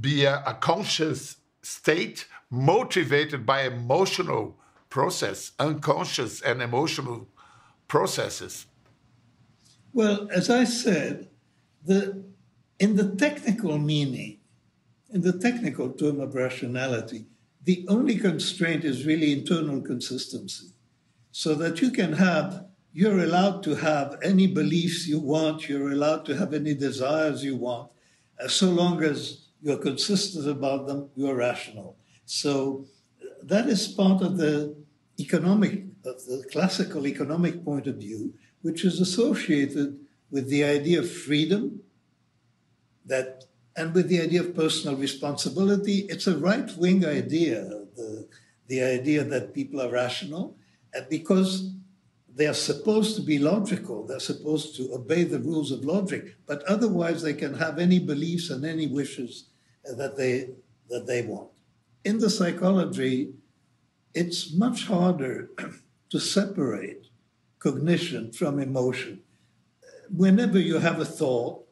be 0.00 0.24
a, 0.24 0.42
a 0.46 0.54
conscious 0.54 1.36
state 1.62 2.26
motivated 2.50 3.44
by 3.44 3.62
emotional 3.62 4.56
process, 4.88 5.52
unconscious 5.58 6.40
and 6.40 6.62
emotional 6.62 7.28
processes? 7.88 8.66
Well, 9.92 10.28
as 10.30 10.50
I 10.50 10.64
said, 10.64 11.28
the 11.84 12.24
in 12.78 12.96
the 12.96 13.14
technical 13.14 13.78
meaning, 13.78 14.40
in 15.10 15.20
the 15.20 15.38
technical 15.38 15.90
term 15.90 16.20
of 16.20 16.34
rationality, 16.34 17.26
the 17.62 17.86
only 17.88 18.18
constraint 18.18 18.84
is 18.84 19.06
really 19.06 19.32
internal 19.32 19.80
consistency. 19.80 20.68
So 21.30 21.54
that 21.54 21.80
you 21.80 21.90
can 21.90 22.14
have, 22.14 22.66
you're 22.94 23.18
allowed 23.18 23.64
to 23.64 23.74
have 23.74 24.16
any 24.22 24.46
beliefs 24.46 25.08
you 25.08 25.18
want, 25.18 25.68
you're 25.68 25.90
allowed 25.90 26.24
to 26.26 26.36
have 26.36 26.54
any 26.54 26.74
desires 26.74 27.42
you 27.42 27.56
want, 27.56 27.90
so 28.46 28.70
long 28.70 29.02
as 29.02 29.48
you're 29.60 29.78
consistent 29.78 30.48
about 30.48 30.86
them, 30.86 31.10
you're 31.16 31.34
rational. 31.34 31.96
So 32.24 32.86
that 33.42 33.66
is 33.66 33.88
part 33.88 34.22
of 34.22 34.36
the 34.36 34.76
economic, 35.18 35.86
of 36.04 36.24
the 36.24 36.46
classical 36.52 37.06
economic 37.08 37.64
point 37.64 37.88
of 37.88 37.96
view, 37.96 38.34
which 38.62 38.84
is 38.84 39.00
associated 39.00 39.98
with 40.30 40.48
the 40.48 40.62
idea 40.62 41.00
of 41.00 41.10
freedom, 41.10 41.80
that 43.06 43.44
and 43.76 43.92
with 43.92 44.08
the 44.08 44.20
idea 44.20 44.40
of 44.40 44.54
personal 44.54 44.96
responsibility, 44.96 46.06
it's 46.08 46.28
a 46.28 46.38
right 46.38 46.70
wing 46.76 47.04
idea, 47.04 47.64
the, 47.96 48.28
the 48.68 48.80
idea 48.80 49.24
that 49.24 49.52
people 49.52 49.82
are 49.82 49.90
rational, 49.90 50.56
and 50.92 51.08
because 51.08 51.74
they 52.34 52.46
are 52.46 52.54
supposed 52.54 53.14
to 53.16 53.22
be 53.22 53.38
logical, 53.38 54.06
they're 54.06 54.18
supposed 54.18 54.76
to 54.76 54.92
obey 54.92 55.22
the 55.22 55.38
rules 55.38 55.70
of 55.70 55.84
logic, 55.84 56.34
but 56.46 56.62
otherwise 56.64 57.22
they 57.22 57.34
can 57.34 57.54
have 57.54 57.78
any 57.78 57.98
beliefs 57.98 58.50
and 58.50 58.64
any 58.64 58.88
wishes 58.88 59.44
that 59.84 60.16
they, 60.16 60.50
that 60.88 61.06
they 61.06 61.22
want. 61.22 61.50
In 62.04 62.18
the 62.18 62.28
psychology, 62.28 63.34
it's 64.14 64.52
much 64.52 64.86
harder 64.86 65.50
to 66.10 66.18
separate 66.18 67.06
cognition 67.60 68.32
from 68.32 68.58
emotion. 68.58 69.20
Whenever 70.14 70.58
you 70.58 70.78
have 70.78 71.00
a 71.00 71.04
thought, 71.04 71.64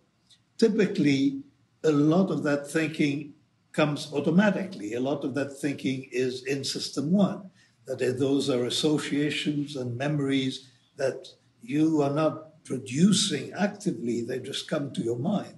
typically 0.59 1.42
a 1.85 1.90
lot 1.92 2.31
of 2.31 2.45
that 2.45 2.69
thinking 2.69 3.35
comes 3.73 4.12
automatically. 4.12 4.95
A 4.95 5.00
lot 5.00 5.25
of 5.25 5.35
that 5.35 5.59
thinking 5.59 6.09
is 6.12 6.45
in 6.45 6.62
system 6.64 7.11
one. 7.11 7.50
That 7.87 8.19
those 8.19 8.49
are 8.49 8.65
associations 8.65 9.77
and 9.77 9.97
memories 9.97 10.71
that 10.97 11.29
you 11.62 12.03
are 12.03 12.15
not 12.15 12.65
producing 12.65 13.53
actively, 13.53 14.23
they 14.23 14.39
just 14.39 14.69
come 14.69 14.93
to 14.93 15.03
your 15.03 15.19
mind. 15.19 15.55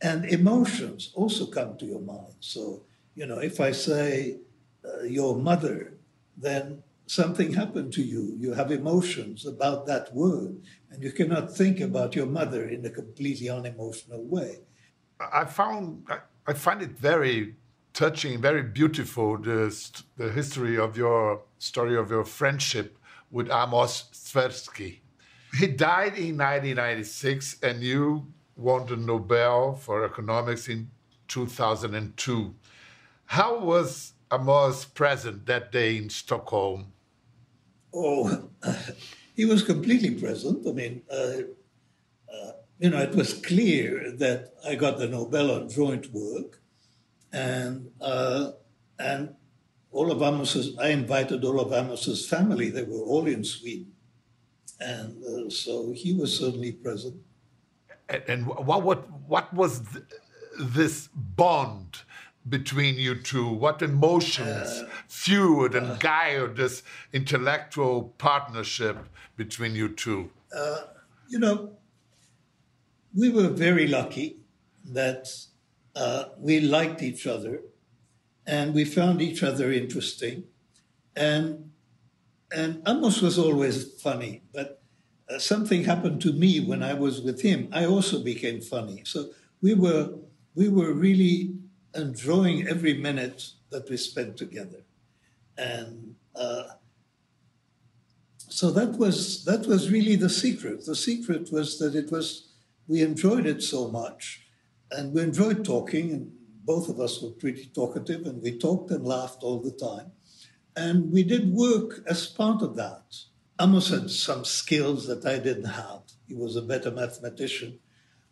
And 0.00 0.24
emotions 0.24 1.12
also 1.14 1.46
come 1.46 1.76
to 1.78 1.86
your 1.86 2.00
mind. 2.00 2.34
So, 2.40 2.82
you 3.14 3.26
know, 3.26 3.38
if 3.38 3.60
I 3.60 3.70
say 3.72 4.38
uh, 4.84 5.04
your 5.04 5.36
mother, 5.36 5.94
then 6.36 6.82
something 7.06 7.52
happened 7.52 7.92
to 7.92 8.02
you. 8.02 8.34
You 8.36 8.54
have 8.54 8.72
emotions 8.72 9.46
about 9.46 9.86
that 9.86 10.12
word, 10.14 10.60
and 10.90 11.02
you 11.02 11.12
cannot 11.12 11.54
think 11.54 11.80
about 11.80 12.16
your 12.16 12.26
mother 12.26 12.68
in 12.68 12.84
a 12.84 12.90
completely 12.90 13.48
unemotional 13.48 14.24
way. 14.24 14.60
I 15.20 15.44
found 15.44 16.04
I 16.46 16.52
find 16.54 16.82
it 16.82 16.98
very 16.98 17.54
touching, 17.92 18.40
very 18.40 18.62
beautiful 18.62 19.38
the 19.38 19.74
the 20.16 20.30
history 20.30 20.78
of 20.78 20.96
your 20.96 21.42
story 21.58 21.96
of 21.96 22.10
your 22.10 22.24
friendship 22.24 22.98
with 23.30 23.50
Amos 23.50 24.04
Tversky. 24.12 25.00
He 25.58 25.66
died 25.66 26.16
in 26.16 26.38
1996, 26.38 27.58
and 27.62 27.82
you 27.82 28.26
won 28.56 28.86
the 28.86 28.96
Nobel 28.96 29.74
for 29.74 30.04
Economics 30.04 30.68
in 30.68 30.90
2002. 31.28 32.54
How 33.26 33.58
was 33.58 34.12
Amos 34.32 34.84
present 34.84 35.46
that 35.46 35.72
day 35.72 35.96
in 35.96 36.08
Stockholm? 36.08 36.92
Oh, 37.94 38.48
he 39.34 39.44
was 39.44 39.62
completely 39.62 40.12
present. 40.12 40.66
I 40.66 40.72
mean, 40.72 41.02
uh, 41.10 41.42
you 42.82 42.90
know, 42.90 42.98
it 42.98 43.14
was 43.14 43.34
clear 43.34 44.10
that 44.16 44.54
I 44.66 44.74
got 44.74 44.98
the 44.98 45.06
Nobel 45.06 45.52
on 45.52 45.68
joint 45.68 46.12
work, 46.12 46.60
and 47.32 47.90
uh, 48.00 48.52
and 48.98 49.34
all 49.90 50.10
of 50.10 50.22
Amos's, 50.22 50.76
I 50.78 50.88
invited 50.88 51.44
all 51.44 51.60
of 51.60 51.72
Amos's 51.72 52.28
family. 52.28 52.70
They 52.70 52.82
were 52.82 53.02
all 53.02 53.26
in 53.26 53.44
Sweden, 53.44 53.92
and 54.80 55.22
uh, 55.24 55.50
so 55.50 55.92
he 55.92 56.14
was 56.14 56.38
certainly 56.38 56.72
present. 56.72 57.16
And, 58.08 58.22
and 58.28 58.46
what 58.46 58.82
what 58.82 59.10
what 59.26 59.52
was 59.52 59.80
th 59.80 60.04
this 60.58 61.08
bond 61.14 62.02
between 62.48 62.96
you 62.96 63.14
two? 63.14 63.48
What 63.48 63.82
emotions 63.82 64.68
uh, 64.68 64.88
fueled 65.08 65.74
and 65.74 65.86
uh, 65.86 65.96
guided 65.96 66.56
this 66.56 66.82
intellectual 67.12 68.14
partnership 68.18 68.96
between 69.36 69.74
you 69.74 69.88
two? 69.88 70.30
Uh, 70.54 70.82
you 71.28 71.38
know, 71.38 71.72
we 73.14 73.30
were 73.30 73.48
very 73.48 73.86
lucky 73.86 74.38
that 74.84 75.28
uh, 75.94 76.24
we 76.38 76.60
liked 76.60 77.02
each 77.02 77.26
other 77.26 77.62
and 78.46 78.74
we 78.74 78.84
found 78.84 79.20
each 79.22 79.42
other 79.42 79.70
interesting. 79.72 80.44
And, 81.14 81.70
and 82.54 82.82
Amos 82.86 83.20
was 83.20 83.38
always 83.38 84.00
funny, 84.00 84.42
but 84.52 84.82
uh, 85.28 85.38
something 85.38 85.84
happened 85.84 86.20
to 86.22 86.32
me 86.32 86.60
when 86.60 86.82
I 86.82 86.94
was 86.94 87.20
with 87.20 87.42
him. 87.42 87.68
I 87.72 87.86
also 87.86 88.22
became 88.22 88.60
funny. 88.60 89.02
So 89.04 89.30
we 89.60 89.74
were, 89.74 90.14
we 90.54 90.68
were 90.68 90.92
really 90.92 91.54
enjoying 91.94 92.66
every 92.66 92.94
minute 92.94 93.50
that 93.70 93.88
we 93.88 93.96
spent 93.96 94.36
together. 94.36 94.84
And 95.56 96.16
uh, 96.34 96.64
so 98.38 98.70
that 98.70 98.98
was, 98.98 99.44
that 99.44 99.66
was 99.66 99.90
really 99.90 100.16
the 100.16 100.30
secret. 100.30 100.84
The 100.84 100.96
secret 100.96 101.52
was 101.52 101.78
that 101.78 101.94
it 101.94 102.10
was 102.10 102.48
we 102.88 103.02
enjoyed 103.02 103.46
it 103.46 103.62
so 103.62 103.88
much. 103.88 104.41
And 104.92 105.12
we 105.12 105.22
enjoyed 105.22 105.64
talking, 105.64 106.12
and 106.12 106.32
both 106.64 106.88
of 106.88 107.00
us 107.00 107.20
were 107.20 107.30
pretty 107.30 107.66
talkative, 107.74 108.26
and 108.26 108.42
we 108.42 108.58
talked 108.58 108.90
and 108.90 109.04
laughed 109.04 109.42
all 109.42 109.60
the 109.60 109.72
time. 109.72 110.12
And 110.76 111.12
we 111.12 111.22
did 111.22 111.52
work 111.52 112.02
as 112.06 112.26
part 112.26 112.62
of 112.62 112.76
that. 112.76 113.02
Amos 113.60 113.88
had 113.88 114.10
some 114.10 114.44
skills 114.44 115.06
that 115.06 115.26
I 115.26 115.38
didn't 115.38 115.64
have. 115.64 116.02
He 116.26 116.34
was 116.34 116.56
a 116.56 116.62
better 116.62 116.90
mathematician. 116.90 117.78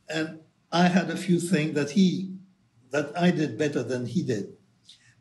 And 0.09 0.41
I 0.73 0.89
had 0.89 1.11
a 1.11 1.17
few 1.17 1.41
things 1.41 1.75
that 1.75 1.91
he 1.91 2.37
that 2.91 3.13
I 3.17 3.31
did 3.31 3.57
better 3.57 3.83
than 3.83 4.07
he 4.07 4.23
did. 4.23 4.55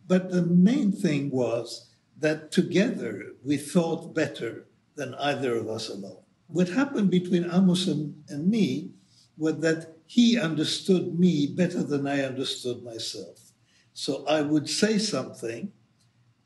But 0.08 0.32
the 0.32 0.42
main 0.42 0.92
thing 0.92 1.30
was 1.30 1.92
that 2.18 2.52
together 2.52 3.34
we 3.44 3.58
thought 3.58 4.16
better 4.16 4.66
than 4.96 5.14
either 5.16 5.56
of 5.56 5.68
us 5.70 5.88
alone. 5.88 6.24
What 6.48 6.70
happened 6.70 7.12
between 7.12 7.46
Amos 7.46 7.88
and, 7.88 8.24
and 8.28 8.50
me 8.50 8.92
was 9.38 9.60
that 9.60 9.99
he 10.10 10.40
understood 10.40 11.20
me 11.20 11.46
better 11.46 11.84
than 11.84 12.08
I 12.08 12.22
understood 12.22 12.82
myself. 12.82 13.52
So 13.94 14.26
I 14.26 14.42
would 14.42 14.68
say 14.68 14.98
something, 14.98 15.72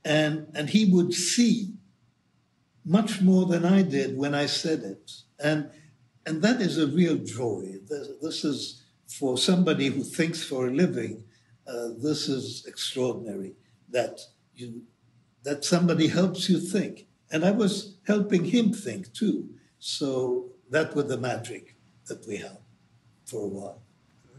and, 0.04 0.48
and 0.54 0.70
he 0.70 0.84
would 0.92 1.14
see 1.14 1.70
much 2.84 3.22
more 3.22 3.46
than 3.46 3.64
I 3.64 3.82
did 3.82 4.18
when 4.18 4.36
I 4.36 4.48
said 4.48 4.80
it. 4.80 5.12
And, 5.42 5.70
and 6.26 6.42
that 6.42 6.60
is 6.60 6.78
a 6.78 6.88
real 6.88 7.16
joy. 7.16 7.76
This, 7.88 8.10
this 8.22 8.44
is 8.44 8.84
for 9.08 9.38
somebody 9.38 9.88
who 9.88 10.04
thinks 10.04 10.44
for 10.44 10.68
a 10.68 10.72
living, 10.72 11.24
uh, 11.66 11.92
this 11.98 12.28
is 12.28 12.66
extraordinary 12.68 13.54
that, 13.92 14.20
you, 14.54 14.82
that 15.44 15.64
somebody 15.64 16.10
helps 16.10 16.50
you 16.50 16.60
think. 16.60 17.08
And 17.32 17.46
I 17.46 17.52
was 17.52 17.96
helping 18.06 18.44
him 18.44 18.74
think 18.74 19.14
too. 19.14 19.52
So 19.80 20.50
that 20.70 20.94
was 20.94 21.08
the 21.08 21.18
magic 21.18 21.78
that 22.08 22.28
we 22.28 22.36
have 22.36 22.63
for 23.34 23.46
a 23.46 23.48
while. 23.48 23.82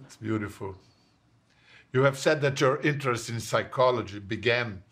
It's 0.05 0.17
beautiful. 0.17 0.77
You 1.93 2.03
have 2.03 2.19
said 2.19 2.41
that 2.43 2.61
your 2.61 2.81
interest 2.81 3.29
in 3.29 3.41
psychology 3.41 4.21
began, 4.21 4.83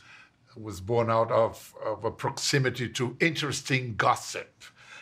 was 0.56 0.80
born 0.80 1.08
out 1.10 1.30
of, 1.30 1.74
of 1.84 2.04
a 2.04 2.10
proximity 2.10 2.88
to 2.90 3.16
interesting 3.20 3.94
gossip. 3.96 4.52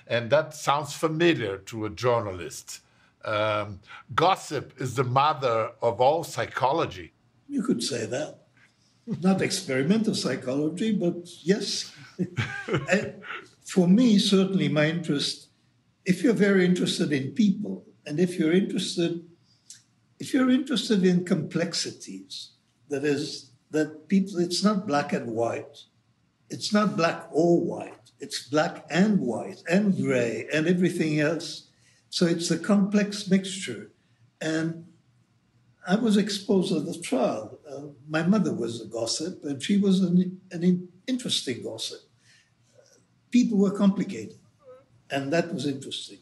And 0.06 0.30
that 0.30 0.54
sounds 0.54 0.92
familiar 0.92 1.58
to 1.70 1.86
a 1.86 1.90
journalist. 1.90 2.80
Um, 3.24 3.80
gossip 4.14 4.74
is 4.78 4.94
the 4.94 5.04
mother 5.04 5.70
of 5.80 6.00
all 6.00 6.24
psychology. 6.24 7.12
You 7.48 7.62
could 7.62 7.82
say 7.82 8.06
that. 8.06 8.38
Not 9.20 9.40
experimental 9.40 10.14
psychology, 10.14 10.92
but 10.92 11.28
yes. 11.42 11.92
for 13.64 13.88
me, 13.88 14.18
certainly 14.18 14.68
my 14.68 14.86
interest, 14.86 15.48
if 16.04 16.22
you're 16.22 16.32
very 16.48 16.64
interested 16.64 17.12
in 17.12 17.32
people, 17.32 17.84
and 18.06 18.18
if 18.18 18.38
you're 18.38 18.52
interested, 18.52 19.24
if 20.18 20.32
you're 20.32 20.50
interested 20.50 21.04
in 21.04 21.24
complexities, 21.24 22.52
that 22.88 23.04
is, 23.04 23.50
that 23.70 24.08
people, 24.08 24.38
it's 24.38 24.64
not 24.64 24.86
black 24.86 25.12
and 25.12 25.32
white. 25.32 25.84
It's 26.48 26.72
not 26.72 26.96
black 26.96 27.28
or 27.30 27.60
white. 27.60 28.10
It's 28.18 28.48
black 28.48 28.84
and 28.90 29.20
white 29.20 29.62
and 29.70 29.96
gray 29.96 30.48
and 30.52 30.66
everything 30.66 31.20
else. 31.20 31.68
So 32.08 32.26
it's 32.26 32.50
a 32.50 32.58
complex 32.58 33.30
mixture. 33.30 33.92
And 34.40 34.86
I 35.86 35.96
was 35.96 36.16
exposed 36.16 36.72
as 36.74 36.96
a 36.96 37.00
child. 37.00 37.58
Uh, 37.70 37.88
my 38.08 38.22
mother 38.22 38.52
was 38.52 38.80
a 38.80 38.86
gossip, 38.86 39.44
and 39.44 39.62
she 39.62 39.76
was 39.76 40.00
an, 40.00 40.40
an 40.50 40.88
interesting 41.06 41.62
gossip. 41.62 42.00
People 43.30 43.58
were 43.58 43.70
complicated, 43.70 44.38
and 45.10 45.32
that 45.32 45.54
was 45.54 45.66
interesting 45.66 46.18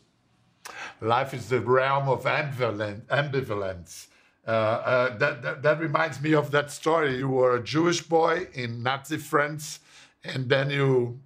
life 1.01 1.35
is 1.35 1.49
the 1.49 1.61
realm 1.61 2.09
of 2.09 2.25
ambivalence. 2.25 4.07
Uh, 4.47 4.51
uh, 4.51 5.19
that, 5.19 5.43
that, 5.43 5.63
that 5.63 5.79
reminds 5.79 6.23
me 6.23 6.33
of 6.33 6.51
that 6.53 6.71
story. 6.71 7.19
You 7.19 7.29
were 7.29 7.57
a 7.57 7.63
Jewish 7.63 8.01
boy 8.01 8.49
in 8.55 8.83
Nazi 8.83 9.19
France, 9.19 9.81
and 10.25 10.49
then 10.49 10.71
you 10.71 11.21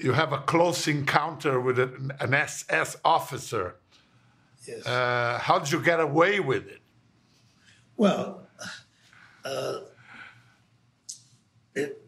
you 0.00 0.12
have 0.12 0.32
a 0.32 0.38
close 0.38 0.88
encounter 0.88 1.60
with 1.60 1.78
an, 1.78 2.12
an 2.18 2.34
SS 2.34 2.96
officer. 3.04 3.76
Yes. 4.66 4.84
Uh, 4.86 5.38
how 5.40 5.58
did 5.58 5.70
you 5.70 5.80
get 5.80 6.00
away 6.00 6.40
with 6.40 6.66
it? 6.66 6.80
Well, 7.96 8.48
uh, 9.44 9.80
it, 11.74 12.04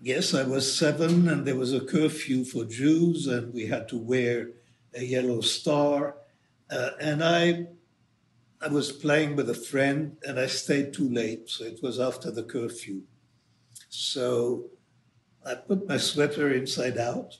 yes, 0.00 0.34
I 0.34 0.42
was 0.42 0.76
seven, 0.76 1.28
and 1.28 1.46
there 1.46 1.56
was 1.56 1.72
a 1.72 1.80
curfew 1.80 2.44
for 2.44 2.64
Jews, 2.64 3.26
and 3.26 3.52
we 3.52 3.66
had 3.66 3.88
to 3.90 3.96
wear 3.96 4.50
a 4.94 5.04
yellow 5.04 5.40
star. 5.40 6.16
Uh, 6.70 6.90
and 7.00 7.22
I, 7.22 7.66
I 8.60 8.68
was 8.68 8.92
playing 8.92 9.36
with 9.36 9.50
a 9.50 9.54
friend, 9.54 10.16
and 10.22 10.38
I 10.38 10.46
stayed 10.46 10.92
too 10.92 11.08
late, 11.08 11.48
so 11.48 11.64
it 11.64 11.82
was 11.82 11.98
after 11.98 12.30
the 12.30 12.44
curfew. 12.44 13.02
So 13.88 14.70
I 15.44 15.54
put 15.54 15.88
my 15.88 15.98
sweater 15.98 16.52
inside 16.52 16.96
out, 16.98 17.38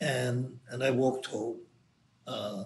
and 0.00 0.58
and 0.68 0.82
I 0.82 0.90
walked 0.90 1.26
home. 1.26 1.60
Uh, 2.26 2.64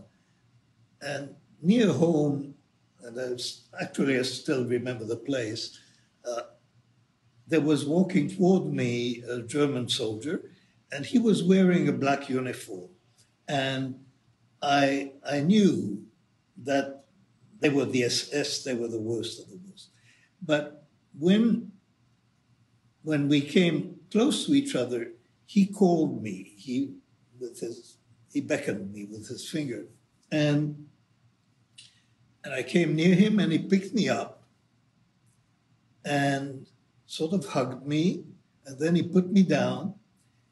and 1.01 1.35
near 1.63 1.93
home, 1.93 2.55
and 3.03 3.21
I 3.21 3.31
was, 3.31 3.69
actually 3.81 4.19
I 4.19 4.23
still 4.23 4.65
remember 4.65 5.05
the 5.05 5.17
place. 5.17 5.79
Uh, 6.25 6.43
there 7.47 7.61
was 7.61 7.85
walking 7.87 8.29
toward 8.29 8.67
me 8.67 9.23
a 9.29 9.41
German 9.43 9.89
soldier, 9.89 10.51
and 10.93 11.07
he 11.07 11.19
was 11.19 11.43
wearing 11.43 11.89
a 11.89 11.93
black 11.93 12.29
uniform, 12.29 12.91
and 13.49 13.99
I 14.63 15.13
I 15.29 15.41
knew 15.41 16.05
that 16.65 17.05
they 17.61 17.71
were 17.71 17.87
the 17.87 18.05
SS, 18.05 18.63
they 18.63 18.75
were 18.75 18.89
the 18.89 19.01
worst 19.01 19.41
of 19.41 19.49
the 19.49 19.59
worst. 19.69 19.89
But 20.43 20.85
when 21.19 21.73
when 23.03 23.29
we 23.29 23.41
came 23.41 24.01
close 24.11 24.47
to 24.47 24.55
each 24.55 24.75
other, 24.75 25.13
he 25.47 25.67
called 25.67 26.23
me. 26.23 26.55
He 26.57 26.95
with 27.41 27.61
his 27.61 27.97
he 28.33 28.41
beckoned 28.41 28.93
me 28.93 29.07
with 29.07 29.29
his 29.29 29.49
finger, 29.49 29.87
and 30.31 30.87
and 32.45 32.55
I 32.55 32.63
came 32.63 32.95
near 32.95 33.15
him, 33.15 33.39
and 33.39 33.51
he 33.51 33.59
picked 33.59 33.95
me 33.95 34.09
up, 34.09 34.45
and 36.05 36.67
sort 37.07 37.33
of 37.33 37.47
hugged 37.47 37.87
me, 37.87 38.25
and 38.67 38.79
then 38.79 38.95
he 38.95 39.03
put 39.03 39.33
me 39.33 39.43
down. 39.43 39.95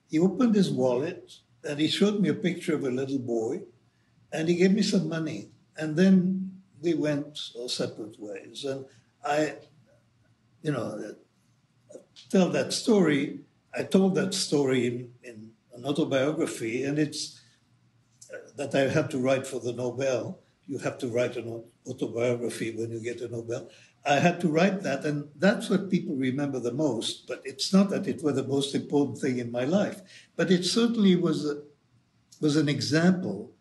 He 0.08 0.18
opened 0.18 0.54
his 0.54 0.70
wallet, 0.70 1.32
and 1.66 1.80
he 1.80 1.88
showed 1.88 2.20
me 2.20 2.28
a 2.28 2.34
picture 2.34 2.74
of 2.74 2.84
a 2.84 2.90
little 2.90 3.18
boy, 3.18 3.62
and 4.32 4.48
he 4.48 4.56
gave 4.56 4.72
me 4.72 4.82
some 4.82 5.08
money, 5.08 5.50
and 5.76 5.96
then 5.96 6.62
we 6.82 6.94
went 6.94 7.38
our 7.60 7.68
separate 7.68 8.16
ways. 8.18 8.64
And 8.64 8.84
I, 9.24 9.54
you 10.62 10.72
know, 10.72 11.14
tell 12.30 12.50
that 12.50 12.72
story 12.72 13.40
I 13.76 13.82
told 13.82 14.14
that 14.14 14.32
story 14.32 14.86
in, 14.86 15.12
in 15.22 15.50
an 15.74 15.84
autobiography, 15.84 16.84
and 16.84 16.98
it's 16.98 17.42
uh, 18.32 18.38
that 18.56 18.74
I 18.74 18.88
had 18.88 19.10
to 19.10 19.18
write 19.18 19.46
for 19.46 19.60
the 19.60 19.74
Nobel. 19.74 20.38
You 20.66 20.78
have 20.78 20.96
to 20.98 21.08
write 21.08 21.36
an 21.36 21.62
autobiography 21.86 22.74
when 22.74 22.90
you 22.90 23.00
get 23.00 23.20
a 23.20 23.28
Nobel. 23.28 23.68
I 24.06 24.20
had 24.20 24.40
to 24.40 24.48
write 24.48 24.82
that, 24.82 25.04
and 25.04 25.28
that's 25.36 25.68
what 25.68 25.90
people 25.90 26.14
remember 26.14 26.60
the 26.60 26.72
most. 26.72 27.26
But 27.26 27.42
it's 27.44 27.72
not 27.72 27.90
that 27.90 28.06
it 28.06 28.22
was 28.22 28.36
the 28.36 28.46
most 28.46 28.74
important 28.74 29.18
thing 29.18 29.38
in 29.38 29.50
my 29.50 29.64
life, 29.64 30.00
but 30.36 30.50
it 30.50 30.64
certainly 30.64 31.16
was 31.16 31.44
a, 31.44 31.62
was 32.40 32.56
an 32.56 32.68
example 32.68 33.52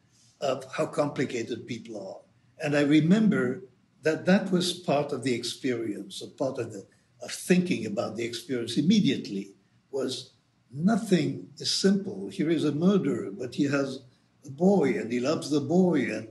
of 0.42 0.66
how 0.74 0.86
complicated 0.86 1.66
people 1.66 1.96
are. 1.98 2.22
And 2.64 2.76
I 2.78 2.82
remember 2.82 3.64
that 4.04 4.26
that 4.26 4.52
was 4.52 4.74
part 4.74 5.12
of 5.12 5.24
the 5.24 5.34
experience, 5.34 6.22
a 6.22 6.28
part 6.28 6.60
of 6.60 6.72
the 6.72 6.86
of 7.22 7.32
thinking 7.32 7.86
about 7.86 8.16
the 8.16 8.24
experience 8.24 8.78
immediately 8.78 9.56
was 9.90 10.34
nothing 10.72 11.50
is 11.58 11.74
simple. 11.74 12.30
Here 12.30 12.50
is 12.50 12.66
a 12.66 12.72
murderer, 12.72 13.32
but 13.32 13.56
he 13.56 13.64
has 13.64 14.02
a 14.46 14.52
boy 14.52 14.90
and 15.00 15.12
he 15.12 15.20
loves 15.20 15.50
the 15.50 15.62
boy, 15.62 16.02
and 16.02 16.28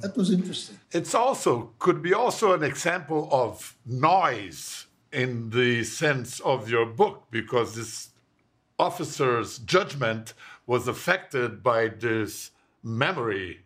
that 0.00 0.16
was 0.16 0.30
interesting. 0.30 0.78
It's 0.90 1.14
also 1.14 1.72
could 1.78 2.02
be 2.02 2.14
also 2.14 2.54
an 2.54 2.62
example 2.62 3.28
of 3.30 3.76
noise 3.86 4.86
in 5.12 5.50
the 5.50 5.84
sense 5.84 6.40
of 6.40 6.70
your 6.70 6.86
book 6.86 7.26
because 7.30 7.74
this 7.74 8.10
officer's 8.78 9.58
judgment 9.58 10.34
was 10.66 10.88
affected 10.88 11.62
by 11.62 11.88
this 11.88 12.50
memory. 12.82 13.60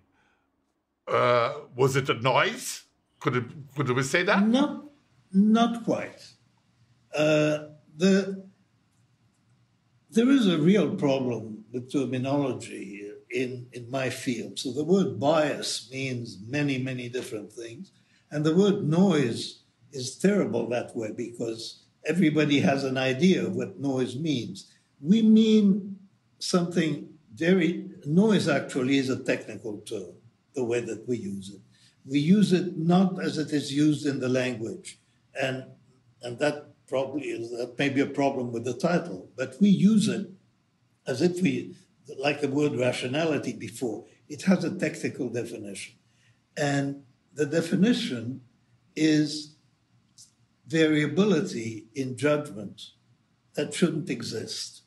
Uh, 1.06 1.52
was 1.74 1.96
it 1.96 2.08
a 2.08 2.14
noise? 2.14 2.84
Could 3.20 3.36
it, 3.36 3.44
could 3.74 3.90
we 3.90 4.02
say 4.02 4.22
that? 4.24 4.46
Not, 4.46 4.84
not 5.32 5.84
quite. 5.84 6.26
Uh, 7.14 7.68
the, 7.96 8.44
there 10.10 10.28
is 10.28 10.46
a 10.48 10.58
real 10.58 10.96
problem 10.96 11.64
with 11.72 11.92
terminology 11.92 12.95
in, 13.30 13.66
in 13.72 13.90
my 13.90 14.10
field. 14.10 14.58
So 14.58 14.72
the 14.72 14.84
word 14.84 15.18
bias 15.18 15.88
means 15.90 16.38
many, 16.46 16.78
many 16.78 17.08
different 17.08 17.52
things. 17.52 17.92
And 18.30 18.44
the 18.44 18.54
word 18.54 18.84
noise 18.84 19.62
is 19.92 20.16
terrible 20.16 20.68
that 20.68 20.96
way 20.96 21.12
because 21.16 21.82
everybody 22.04 22.60
has 22.60 22.84
an 22.84 22.98
idea 22.98 23.46
of 23.46 23.54
what 23.54 23.78
noise 23.78 24.16
means. 24.16 24.72
We 25.00 25.22
mean 25.22 25.98
something 26.38 27.08
very, 27.34 27.88
noise 28.04 28.48
actually 28.48 28.98
is 28.98 29.10
a 29.10 29.22
technical 29.22 29.78
term, 29.78 30.14
the 30.54 30.64
way 30.64 30.80
that 30.80 31.06
we 31.08 31.18
use 31.18 31.50
it. 31.50 31.60
We 32.08 32.18
use 32.18 32.52
it 32.52 32.76
not 32.76 33.22
as 33.22 33.36
it 33.38 33.52
is 33.52 33.72
used 33.72 34.06
in 34.06 34.20
the 34.20 34.28
language. 34.28 34.98
And, 35.40 35.64
and 36.22 36.38
that 36.38 36.68
probably 36.86 37.28
is 37.28 37.50
that 37.50 37.78
may 37.78 37.88
be 37.88 38.00
a 38.00 38.06
problem 38.06 38.52
with 38.52 38.64
the 38.64 38.74
title, 38.74 39.28
but 39.36 39.56
we 39.60 39.68
use 39.68 40.08
it 40.08 40.28
as 41.06 41.20
if 41.20 41.42
we, 41.42 41.74
like 42.18 42.40
the 42.40 42.48
word 42.48 42.76
rationality 42.76 43.52
before, 43.52 44.04
it 44.28 44.42
has 44.42 44.64
a 44.64 44.76
technical 44.76 45.28
definition. 45.28 45.94
And 46.56 47.02
the 47.34 47.46
definition 47.46 48.42
is 48.94 49.56
variability 50.66 51.86
in 51.94 52.16
judgment 52.16 52.82
that 53.54 53.74
shouldn't 53.74 54.10
exist. 54.10 54.82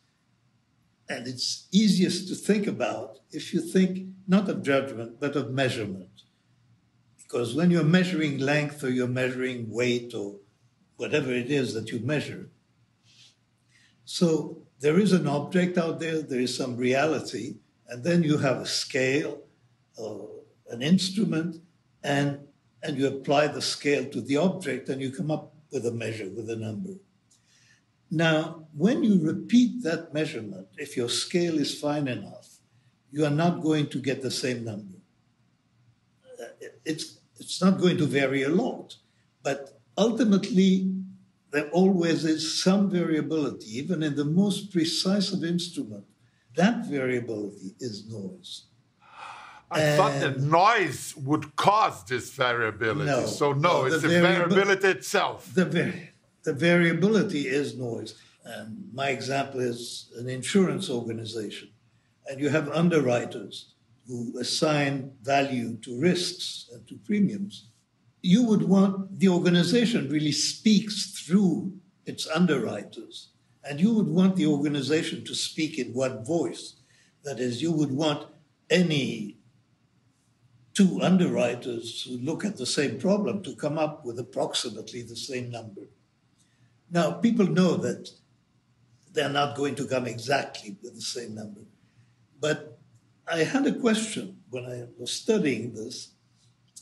And 1.08 1.28
it's 1.28 1.68
easiest 1.72 2.28
to 2.28 2.36
think 2.36 2.68
about 2.68 3.20
if 3.32 3.54
you 3.54 3.62
think 3.62 4.08
not 4.28 4.50
of 4.50 4.64
judgment, 4.64 5.20
but 5.20 5.36
of 5.36 5.52
measurement. 5.52 6.24
Because 7.18 7.56
when 7.56 7.72
you're 7.72 7.84
measuring 7.84 8.38
length 8.40 8.84
or 8.84 8.90
you're 8.90 9.08
measuring 9.08 9.70
weight 9.70 10.14
or 10.14 10.36
whatever 10.98 11.32
it 11.32 11.50
is 11.50 11.74
that 11.74 11.92
you 11.92 12.00
measure. 12.00 12.50
So 14.20 14.58
there 14.82 15.00
is 15.00 15.14
an 15.14 15.28
object 15.28 15.78
out 15.78 16.02
there, 16.02 16.22
there 16.22 16.42
is 16.42 16.54
some 16.54 16.76
reality, 16.76 17.56
and 17.88 18.04
then 18.04 18.22
you 18.22 18.38
have 18.38 18.58
a 18.58 18.66
scale, 18.66 19.40
uh, 19.98 20.26
an 20.72 20.82
instrument, 20.82 21.62
and, 22.04 22.40
and 22.84 22.98
you 22.98 23.08
apply 23.08 23.48
the 23.48 23.62
scale 23.62 24.04
to 24.10 24.20
the 24.20 24.36
object 24.36 24.90
and 24.90 25.02
you 25.02 25.10
come 25.10 25.32
up 25.32 25.54
with 25.72 25.86
a 25.86 25.94
measure, 25.94 26.30
with 26.36 26.50
a 26.50 26.58
number. 26.58 26.96
Now, 28.12 28.68
when 28.76 29.06
you 29.06 29.26
repeat 29.26 29.84
that 29.84 30.14
measurement, 30.14 30.68
if 30.78 30.98
your 30.98 31.08
scale 31.08 31.58
is 31.58 31.80
fine 31.80 32.10
enough, 32.10 32.58
you 33.14 33.24
are 33.24 33.38
not 33.44 33.62
going 33.62 33.88
to 33.88 34.00
get 34.02 34.22
the 34.22 34.32
same 34.32 34.66
number. 34.66 34.98
Uh, 36.42 36.68
it's, 36.84 37.20
it's 37.40 37.62
not 37.62 37.80
going 37.80 37.98
to 37.98 38.06
vary 38.06 38.44
a 38.44 38.50
lot, 38.50 38.98
but 39.44 39.80
ultimately, 39.98 40.92
there 41.52 41.70
always 41.70 42.26
is 42.26 42.62
some 42.62 42.90
variability, 42.90 43.78
even 43.78 44.04
in 44.04 44.16
the 44.16 44.26
most 44.26 44.72
precise 44.72 45.32
of 45.34 45.44
instrument. 45.44 46.06
That 46.56 46.86
variability 46.86 47.76
is 47.80 48.08
noise. 48.10 48.66
I 49.72 49.82
and 49.82 49.98
thought 49.98 50.20
that 50.20 50.40
noise 50.40 51.16
would 51.16 51.56
cause 51.56 52.04
this 52.06 52.32
variability. 52.32 53.06
No, 53.06 53.26
so 53.26 53.54
no, 53.54 53.86
it's 53.86 54.02
the, 54.02 54.08
the 54.08 54.22
variability 54.22 54.88
itself. 54.88 55.54
The, 55.54 55.94
the 56.44 56.54
variability 56.54 57.48
is 57.48 57.78
noise. 57.78 58.16
And 58.44 58.90
my 58.94 59.10
example 59.10 59.60
is 59.60 60.12
an 60.18 60.28
insurance 60.28 60.90
organization. 60.90 61.70
And 62.28 62.40
you 62.40 62.50
have 62.50 62.70
underwriters 62.70 63.74
who 64.08 64.40
assign 64.40 65.12
value 65.22 65.78
to 65.78 66.00
risks 66.00 66.70
and 66.74 66.88
to 66.88 66.96
premiums 67.06 67.69
you 68.22 68.44
would 68.44 68.64
want 68.64 69.20
the 69.20 69.30
organization 69.30 70.10
really 70.10 70.32
speaks 70.32 71.12
through 71.12 71.74
its 72.06 72.28
underwriters. 72.28 73.30
And 73.64 73.80
you 73.80 73.94
would 73.94 74.08
want 74.08 74.36
the 74.36 74.48
organization 74.48 75.24
to 75.26 75.36
speak 75.36 75.78
in 75.78 75.94
one 75.94 76.24
voice. 76.24 76.76
That 77.24 77.40
is, 77.40 77.62
you 77.62 77.72
would 77.72 77.92
want 77.92 78.28
any 78.70 79.38
two 80.74 81.02
underwriters 81.02 82.04
who 82.04 82.18
look 82.18 82.46
at 82.46 82.58
the 82.58 82.66
same 82.66 83.00
problem 83.00 83.44
to 83.44 83.56
come 83.56 83.78
up 83.78 84.06
with 84.06 84.18
approximately 84.18 85.02
the 85.02 85.16
same 85.16 85.50
number. 85.52 85.82
Now, 86.90 87.12
people 87.12 87.48
know 87.48 87.76
that 87.76 88.10
they're 89.12 89.30
not 89.30 89.58
going 89.58 89.76
to 89.76 89.86
come 89.86 90.08
exactly 90.08 90.78
with 90.82 90.96
the 90.96 91.02
same 91.02 91.36
number. 91.36 91.62
But 92.40 92.80
I 93.28 93.40
had 93.44 93.68
a 93.68 93.74
question 93.74 94.38
when 94.50 94.66
I 94.66 94.86
was 94.98 95.12
studying 95.12 95.74
this 95.74 96.14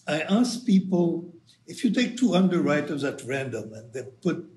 I 0.08 0.22
ask 0.22 0.66
people 0.66 1.34
if 1.68 1.84
you 1.84 1.92
take 1.92 2.16
two 2.16 2.34
underwriters 2.34 3.04
at 3.04 3.24
random 3.26 3.74
and 3.74 3.92
they 3.92 4.04
put, 4.22 4.48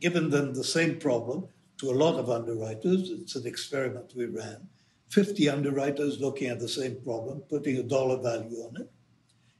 given 0.00 0.30
them 0.30 0.54
the 0.54 0.64
same 0.64 0.98
problem 0.98 1.48
to 1.78 1.90
a 1.90 1.92
lot 1.92 2.16
of 2.16 2.30
underwriters, 2.30 3.10
it's 3.10 3.34
an 3.34 3.46
experiment 3.46 4.12
we 4.14 4.26
ran, 4.26 4.68
50 5.08 5.48
underwriters 5.48 6.20
looking 6.20 6.48
at 6.48 6.60
the 6.60 6.68
same 6.68 6.96
problem, 7.02 7.40
putting 7.48 7.78
a 7.78 7.82
dollar 7.82 8.22
value 8.22 8.58
on 8.58 8.80
it. 8.80 8.92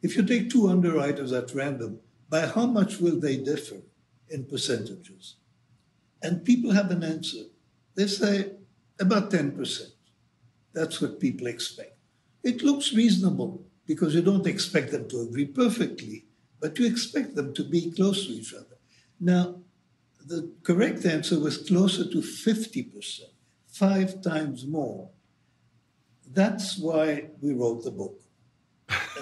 If 0.03 0.17
you 0.17 0.25
take 0.25 0.49
two 0.49 0.69
underwriters 0.69 1.33
at 1.33 1.55
random, 1.55 1.99
by 2.29 2.47
how 2.47 2.67
much 2.67 2.99
will 2.99 3.19
they 3.19 3.37
differ 3.37 3.83
in 4.29 4.45
percentages? 4.45 5.35
And 6.23 6.45
people 6.45 6.71
have 6.71 6.93
an 6.93 7.03
answer. 7.03 7.45
They 7.97 8.07
say 8.07 8.53
about 9.01 9.31
10%. 9.31 9.81
That's 10.73 11.01
what 11.01 11.19
people 11.19 11.49
expect. 11.49 11.99
It 12.45 12.63
looks 12.63 12.95
reasonable 12.95 13.67
because 13.91 14.15
you 14.15 14.23
don't 14.23 14.47
expect 14.47 14.93
them 14.93 15.09
to 15.09 15.23
agree 15.23 15.47
perfectly, 15.47 16.25
but 16.61 16.79
you 16.79 16.87
expect 16.87 17.35
them 17.35 17.53
to 17.53 17.65
be 17.65 17.91
close 17.91 18.25
to 18.25 18.33
each 18.33 18.55
other. 18.55 18.77
Now, 19.19 19.57
the 20.25 20.53
correct 20.63 21.05
answer 21.05 21.41
was 21.41 21.57
closer 21.57 22.05
to 22.05 22.19
50%, 22.19 23.21
five 23.67 24.23
times 24.23 24.65
more. 24.65 25.11
That's 26.33 26.79
why 26.79 27.31
we 27.41 27.53
wrote 27.53 27.83
the 27.83 27.91
book. 27.91 28.21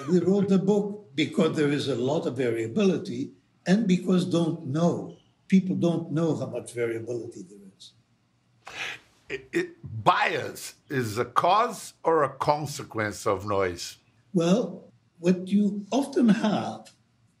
we 0.07 0.19
wrote 0.19 0.49
the 0.49 0.59
book 0.59 1.15
because 1.15 1.57
there 1.57 1.71
is 1.71 1.87
a 1.87 1.95
lot 1.95 2.27
of 2.27 2.37
variability 2.37 3.31
and 3.65 3.87
because 3.87 4.23
don't 4.25 4.67
know 4.67 5.17
people 5.47 5.75
don't 5.75 6.11
know 6.11 6.35
how 6.35 6.45
much 6.45 6.73
variability 6.73 7.41
there 7.49 7.65
is. 7.75 7.93
It, 9.29 9.49
it, 9.51 9.69
bias 10.03 10.75
is 10.89 11.17
a 11.17 11.25
cause 11.25 11.93
or 12.03 12.23
a 12.23 12.29
consequence 12.29 13.25
of 13.25 13.45
noise? 13.45 13.98
Well, 14.33 14.91
what 15.17 15.47
you 15.47 15.85
often 15.91 16.29
have 16.29 16.91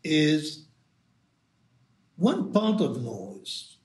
is 0.03 0.65
one 2.15 2.51
part 2.51 2.81
of 2.81 3.01
noise 3.01 3.77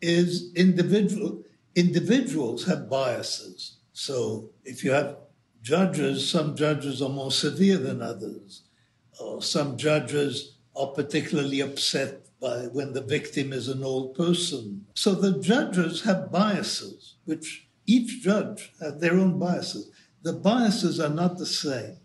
is 0.00 0.52
individual 0.54 1.42
individuals 1.74 2.66
have 2.66 2.88
biases. 2.88 3.76
So 3.92 4.50
if 4.64 4.82
you 4.82 4.92
have 4.92 5.16
judges, 5.62 6.28
some 6.28 6.56
judges 6.56 7.02
are 7.02 7.08
more 7.08 7.30
severe 7.30 7.76
than 7.76 8.02
others, 8.02 8.62
or 9.20 9.42
some 9.42 9.76
judges 9.76 10.56
are 10.74 10.88
particularly 10.88 11.60
upset 11.60 12.26
by 12.40 12.66
when 12.72 12.92
the 12.92 13.02
victim 13.02 13.52
is 13.52 13.68
an 13.68 13.84
old 13.84 14.14
person. 14.14 14.86
So 14.94 15.14
the 15.14 15.38
judges 15.40 16.02
have 16.02 16.32
biases, 16.32 17.16
which 17.24 17.68
each 17.86 18.22
judge 18.22 18.72
has 18.80 18.98
their 18.98 19.14
own 19.14 19.38
biases. 19.38 19.90
The 20.22 20.32
biases 20.32 21.00
are 21.00 21.08
not 21.08 21.38
the 21.38 21.46
same. 21.46 21.96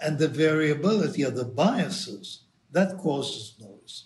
And 0.00 0.18
the 0.18 0.28
variability 0.28 1.22
of 1.22 1.36
the 1.36 1.44
biases, 1.44 2.44
that 2.72 2.98
causes 2.98 3.54
noise. 3.60 4.04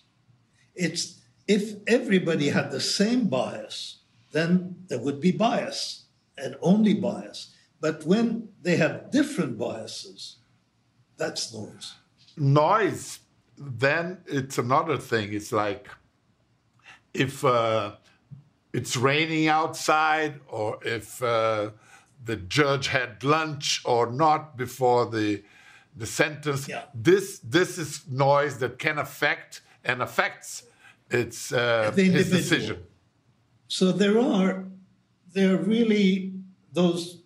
It's 0.74 1.20
if 1.46 1.74
everybody 1.86 2.48
had 2.48 2.70
the 2.70 2.80
same 2.80 3.28
bias, 3.28 4.00
then 4.32 4.76
there 4.88 4.98
would 4.98 5.20
be 5.20 5.30
bias 5.30 6.06
and 6.36 6.56
only 6.62 6.94
bias. 6.94 7.54
But 7.80 8.06
when 8.06 8.48
they 8.62 8.76
have 8.76 9.10
different 9.10 9.58
biases, 9.58 10.38
that's 11.16 11.52
noise. 11.52 11.94
Noise 12.36 13.20
then 13.56 14.18
it's 14.26 14.58
another 14.58 14.96
thing. 14.96 15.32
It's 15.32 15.52
like 15.52 15.88
if 17.12 17.44
uh, 17.44 17.92
it's 18.72 18.96
raining 18.96 19.48
outside, 19.48 20.40
or 20.48 20.78
if 20.84 21.22
uh, 21.22 21.70
the 22.24 22.36
judge 22.36 22.88
had 22.88 23.22
lunch 23.22 23.82
or 23.84 24.10
not 24.10 24.56
before 24.56 25.06
the 25.06 25.42
the 25.96 26.06
sentence. 26.06 26.68
Yeah. 26.68 26.84
This 26.94 27.38
this 27.38 27.78
is 27.78 28.02
noise 28.08 28.58
that 28.58 28.78
can 28.78 28.98
affect 28.98 29.62
and 29.84 30.02
affects 30.02 30.64
its 31.10 31.52
uh, 31.52 31.92
his 31.94 32.30
decision. 32.30 32.82
So 33.68 33.92
there 33.92 34.18
are 34.18 34.64
there 35.32 35.54
are 35.54 35.62
really 35.62 36.32
those 36.72 37.22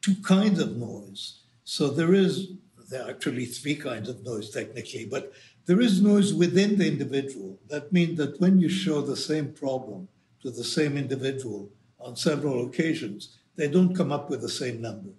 two 0.00 0.16
kinds 0.22 0.60
of 0.60 0.76
noise. 0.76 1.40
So 1.64 1.88
there 1.88 2.14
is 2.14 2.52
there 2.88 3.04
are 3.04 3.10
actually 3.10 3.46
three 3.46 3.74
kinds 3.74 4.08
of 4.08 4.24
noise 4.24 4.50
technically, 4.50 5.06
but 5.06 5.32
there 5.66 5.80
is 5.80 6.00
noise 6.00 6.32
within 6.32 6.78
the 6.78 6.86
individual. 6.86 7.58
That 7.68 7.92
means 7.92 8.16
that 8.18 8.40
when 8.40 8.60
you 8.60 8.68
show 8.68 9.02
the 9.02 9.16
same 9.16 9.52
problem 9.52 10.08
to 10.42 10.50
the 10.50 10.64
same 10.64 10.96
individual 10.96 11.70
on 11.98 12.14
several 12.14 12.64
occasions, 12.66 13.36
they 13.56 13.68
don't 13.68 13.94
come 13.94 14.12
up 14.12 14.30
with 14.30 14.42
the 14.42 14.48
same 14.48 14.80
number, 14.80 15.10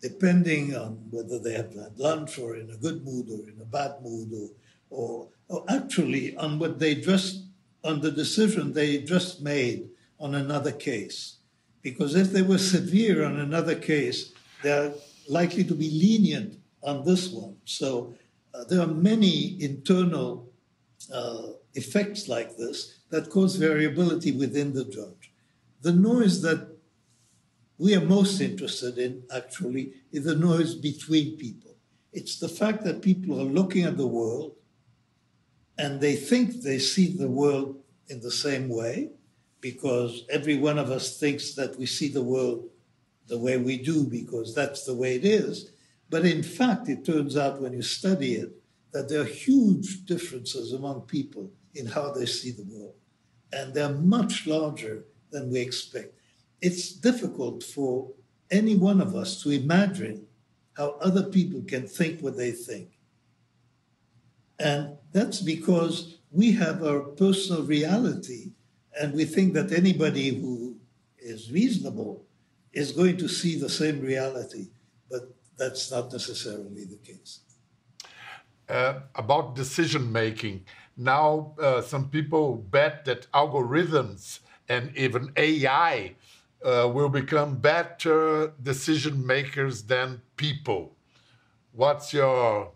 depending 0.00 0.74
on 0.76 0.92
whether 1.10 1.38
they 1.38 1.52
have 1.54 1.74
had 1.74 1.98
lunch 1.98 2.38
or 2.38 2.56
in 2.56 2.70
a 2.70 2.76
good 2.76 3.04
mood 3.04 3.28
or 3.30 3.48
in 3.48 3.58
a 3.60 3.64
bad 3.64 3.96
mood 4.02 4.30
or, 4.32 4.48
or, 4.90 5.28
or 5.48 5.64
actually 5.68 6.36
on 6.36 6.58
what 6.58 6.78
they 6.78 6.94
just, 6.94 7.44
on 7.82 8.00
the 8.00 8.10
decision 8.10 8.72
they 8.72 8.98
just 8.98 9.42
made 9.42 9.88
on 10.20 10.34
another 10.34 10.72
case. 10.72 11.36
Because 11.82 12.14
if 12.14 12.32
they 12.32 12.42
were 12.42 12.58
severe 12.58 13.24
on 13.24 13.38
another 13.38 13.74
case, 13.74 14.32
they're 14.62 14.92
likely 15.28 15.64
to 15.64 15.74
be 15.74 15.90
lenient 15.90 16.58
on 16.82 17.04
this 17.04 17.28
one. 17.30 17.56
So 17.64 18.14
uh, 18.54 18.64
there 18.64 18.80
are 18.80 18.86
many 18.86 19.60
internal 19.62 20.48
uh, 21.12 21.42
effects 21.74 22.28
like 22.28 22.56
this 22.56 22.98
that 23.10 23.30
cause 23.30 23.56
variability 23.56 24.32
within 24.32 24.72
the 24.72 24.84
judge. 24.84 25.32
The 25.82 25.92
noise 25.92 26.42
that 26.42 26.75
we 27.78 27.94
are 27.94 28.04
most 28.04 28.40
interested 28.40 28.98
in, 28.98 29.22
actually, 29.34 29.92
is 30.12 30.24
the 30.24 30.34
noise 30.34 30.74
between 30.74 31.36
people. 31.36 31.74
It's 32.12 32.38
the 32.38 32.48
fact 32.48 32.84
that 32.84 33.02
people 33.02 33.38
are 33.40 33.44
looking 33.44 33.84
at 33.84 33.96
the 33.96 34.06
world 34.06 34.54
and 35.78 36.00
they 36.00 36.16
think 36.16 36.62
they 36.62 36.78
see 36.78 37.14
the 37.14 37.28
world 37.28 37.78
in 38.08 38.20
the 38.20 38.30
same 38.30 38.68
way 38.68 39.10
because 39.60 40.24
every 40.30 40.56
one 40.56 40.78
of 40.78 40.90
us 40.90 41.18
thinks 41.18 41.54
that 41.54 41.78
we 41.78 41.86
see 41.86 42.08
the 42.08 42.22
world 42.22 42.68
the 43.26 43.38
way 43.38 43.58
we 43.58 43.76
do 43.76 44.04
because 44.04 44.54
that's 44.54 44.84
the 44.84 44.94
way 44.94 45.16
it 45.16 45.24
is. 45.24 45.72
But 46.08 46.24
in 46.24 46.42
fact, 46.42 46.88
it 46.88 47.04
turns 47.04 47.36
out 47.36 47.60
when 47.60 47.72
you 47.72 47.82
study 47.82 48.34
it 48.34 48.52
that 48.92 49.08
there 49.08 49.20
are 49.20 49.24
huge 49.24 50.04
differences 50.06 50.72
among 50.72 51.02
people 51.02 51.50
in 51.74 51.86
how 51.86 52.12
they 52.12 52.26
see 52.26 52.52
the 52.52 52.64
world. 52.64 52.94
And 53.52 53.74
they're 53.74 53.92
much 53.92 54.46
larger 54.46 55.04
than 55.30 55.50
we 55.50 55.60
expect. 55.60 56.14
It's 56.60 56.92
difficult 56.92 57.62
for 57.62 58.10
any 58.50 58.76
one 58.76 59.00
of 59.00 59.14
us 59.14 59.42
to 59.42 59.50
imagine 59.50 60.26
how 60.76 60.96
other 61.00 61.24
people 61.24 61.62
can 61.66 61.86
think 61.86 62.20
what 62.20 62.36
they 62.36 62.52
think. 62.52 62.98
And 64.58 64.96
that's 65.12 65.40
because 65.40 66.18
we 66.30 66.52
have 66.52 66.82
our 66.82 67.00
personal 67.00 67.62
reality, 67.62 68.52
and 68.98 69.12
we 69.12 69.24
think 69.24 69.54
that 69.54 69.72
anybody 69.72 70.28
who 70.30 70.76
is 71.18 71.52
reasonable 71.52 72.24
is 72.72 72.92
going 72.92 73.16
to 73.18 73.28
see 73.28 73.58
the 73.58 73.68
same 73.68 74.00
reality. 74.00 74.68
But 75.10 75.34
that's 75.58 75.90
not 75.90 76.12
necessarily 76.12 76.84
the 76.84 76.96
case. 76.96 77.40
Uh, 78.68 79.00
about 79.14 79.54
decision 79.54 80.10
making, 80.10 80.64
now 80.96 81.54
uh, 81.60 81.80
some 81.82 82.08
people 82.08 82.56
bet 82.56 83.04
that 83.04 83.30
algorithms 83.32 84.40
and 84.68 84.94
even 84.96 85.30
AI 85.36 86.16
uh, 86.66 86.88
will 86.92 87.08
become 87.08 87.56
better 87.56 88.52
decision 88.60 89.24
makers 89.24 89.84
than 89.84 90.20
people. 90.36 90.96
What's 91.72 92.12
your 92.12 92.72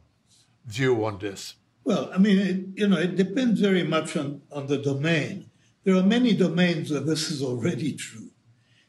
view 0.64 1.04
on 1.04 1.18
this? 1.18 1.56
Well, 1.82 2.08
I 2.14 2.18
mean, 2.18 2.38
it, 2.38 2.80
you 2.80 2.86
know, 2.86 2.98
it 2.98 3.16
depends 3.16 3.60
very 3.60 3.82
much 3.82 4.16
on, 4.16 4.42
on 4.52 4.68
the 4.68 4.78
domain. 4.78 5.50
There 5.82 5.96
are 5.96 6.04
many 6.04 6.36
domains 6.36 6.90
where 6.90 7.00
this 7.00 7.30
is 7.30 7.42
already 7.42 7.94
true. 7.94 8.30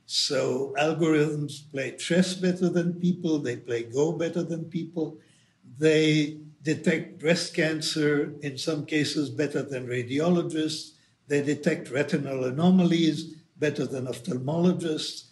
So 0.06 0.76
algorithms 0.78 1.72
play 1.72 1.96
chess 1.98 2.36
better 2.36 2.70
than 2.70 3.00
people, 3.00 3.40
they 3.40 3.56
play 3.56 3.84
Go 3.84 4.12
better 4.12 4.44
than 4.44 4.66
people, 4.66 5.18
they 5.80 6.38
detect 6.62 7.18
breast 7.18 7.56
cancer 7.56 8.36
in 8.42 8.58
some 8.58 8.86
cases 8.86 9.30
better 9.32 9.64
than 9.64 9.88
radiologists, 9.88 10.92
they 11.28 11.42
detect 11.42 11.90
retinal 11.90 12.44
anomalies 12.44 13.41
better 13.62 13.86
than 13.86 14.08
ophthalmologists, 14.08 15.30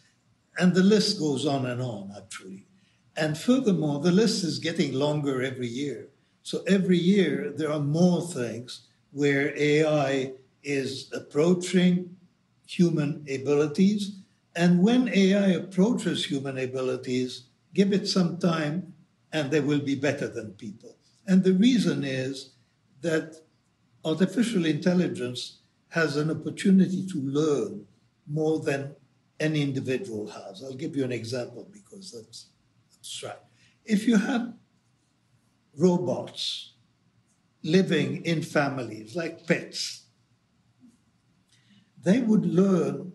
and 0.58 0.74
the 0.74 0.84
list 0.84 1.20
goes 1.20 1.46
on 1.46 1.66
and 1.66 1.82
on, 1.82 2.14
actually. 2.16 2.66
And 3.18 3.38
furthermore, 3.38 4.00
the 4.00 4.14
list 4.14 4.46
is 4.46 4.60
getting 4.60 4.94
longer 4.94 5.44
every 5.44 5.68
year. 5.68 6.08
So 6.44 6.64
every 6.68 6.98
year, 6.98 7.52
there 7.54 7.72
are 7.72 7.82
more 7.82 8.22
things 8.22 8.88
where 9.12 9.54
AI 9.58 10.34
is 10.64 11.12
approaching 11.14 12.16
human 12.66 13.26
abilities 13.30 14.20
and 14.56 14.84
when 14.84 15.08
AI 15.10 15.50
approaches 15.52 16.26
human 16.26 16.58
abilities, 16.58 17.44
give 17.74 17.94
it 17.94 18.08
some 18.08 18.38
time 18.38 18.94
and 19.32 19.52
they 19.52 19.60
will 19.60 19.80
be 19.80 19.96
better 19.96 20.28
than 20.28 20.52
people. 20.54 20.98
And 21.28 21.44
the 21.44 21.54
reason 21.54 22.04
is 22.04 22.52
that 23.02 23.38
artificial 24.04 24.66
intelligence 24.66 25.60
has 25.90 26.18
an 26.18 26.32
opportunity 26.32 27.06
to 27.08 27.20
learn 27.22 27.86
more 28.30 28.60
than 28.60 28.96
any 29.40 29.62
individual 29.62 30.30
has. 30.30 30.64
I'll 30.64 30.74
give 30.74 30.96
you 30.96 31.04
an 31.04 31.12
example 31.12 31.68
because 31.72 32.12
that's, 32.12 33.24
right. 33.24 33.40
If 33.86 34.08
you 34.08 34.18
had 34.18 34.54
robots 35.76 36.74
living 37.64 38.26
in 38.26 38.42
families 38.42 39.16
like 39.16 39.48
pets, 39.48 40.04
they 42.02 42.20
would 42.20 42.46
learn 42.46 43.14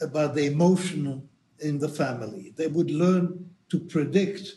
about 0.00 0.34
the 0.34 0.46
emotion 0.46 1.28
in 1.60 1.78
the 1.78 1.88
family. 1.88 2.52
They 2.56 2.66
would 2.66 2.90
learn 2.90 3.50
to 3.70 3.78
predict 3.78 4.56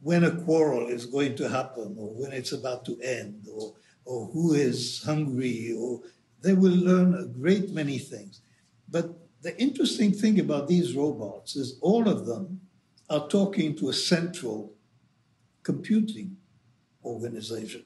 when 0.00 0.24
a 0.24 0.30
quarrel 0.44 0.88
is 0.88 1.06
going 1.06 1.36
to 1.36 1.48
happen 1.48 1.96
or 1.98 2.14
when 2.14 2.32
it's 2.32 2.52
about 2.52 2.84
to 2.84 2.98
end 3.00 3.46
or, 3.52 3.74
or 4.04 4.26
who 4.26 4.54
is 4.54 5.02
hungry 5.04 5.74
or 5.76 6.00
they 6.40 6.54
will 6.54 6.72
learn 6.72 7.14
a 7.14 7.26
great 7.26 7.70
many 7.70 7.98
things. 7.98 8.40
But 8.88 9.27
the 9.42 9.60
interesting 9.60 10.12
thing 10.12 10.40
about 10.40 10.68
these 10.68 10.94
robots 10.94 11.54
is 11.54 11.78
all 11.80 12.08
of 12.08 12.26
them 12.26 12.60
are 13.08 13.28
talking 13.28 13.76
to 13.76 13.88
a 13.88 13.92
central 13.92 14.74
computing 15.62 16.36
organization, 17.04 17.84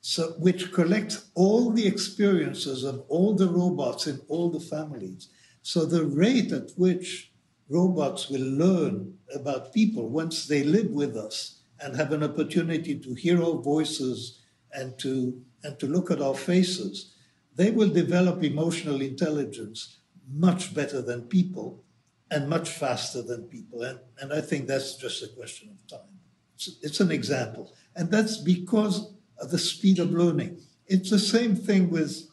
so, 0.00 0.32
which 0.38 0.72
collects 0.72 1.30
all 1.34 1.70
the 1.70 1.86
experiences 1.86 2.82
of 2.82 3.04
all 3.08 3.34
the 3.34 3.48
robots 3.48 4.06
in 4.06 4.20
all 4.28 4.50
the 4.50 4.60
families. 4.60 5.28
So 5.62 5.86
the 5.86 6.04
rate 6.04 6.52
at 6.52 6.72
which 6.76 7.32
robots 7.68 8.28
will 8.28 8.44
learn 8.44 9.14
about 9.34 9.72
people 9.72 10.10
once 10.10 10.46
they 10.46 10.62
live 10.62 10.90
with 10.90 11.16
us 11.16 11.60
and 11.80 11.96
have 11.96 12.12
an 12.12 12.22
opportunity 12.22 12.98
to 12.98 13.14
hear 13.14 13.42
our 13.42 13.56
voices 13.56 14.42
and 14.72 14.98
to, 14.98 15.40
and 15.62 15.78
to 15.78 15.86
look 15.86 16.10
at 16.10 16.20
our 16.20 16.34
faces, 16.34 17.14
they 17.54 17.70
will 17.70 17.88
develop 17.88 18.42
emotional 18.42 19.00
intelligence 19.00 20.00
much 20.32 20.74
better 20.74 21.02
than 21.02 21.22
people 21.22 21.84
and 22.30 22.48
much 22.48 22.68
faster 22.68 23.22
than 23.22 23.44
people. 23.44 23.82
And, 23.82 23.98
and 24.20 24.32
I 24.32 24.40
think 24.40 24.66
that's 24.66 24.96
just 24.96 25.22
a 25.22 25.28
question 25.28 25.70
of 25.70 25.98
time. 25.98 26.08
It's, 26.54 26.78
it's 26.82 27.00
an 27.00 27.10
example. 27.10 27.72
And 27.94 28.10
that's 28.10 28.38
because 28.38 29.12
of 29.38 29.50
the 29.50 29.58
speed 29.58 29.98
of 29.98 30.10
learning. 30.10 30.60
It's 30.86 31.10
the 31.10 31.18
same 31.18 31.56
thing 31.56 31.90
with, 31.90 32.28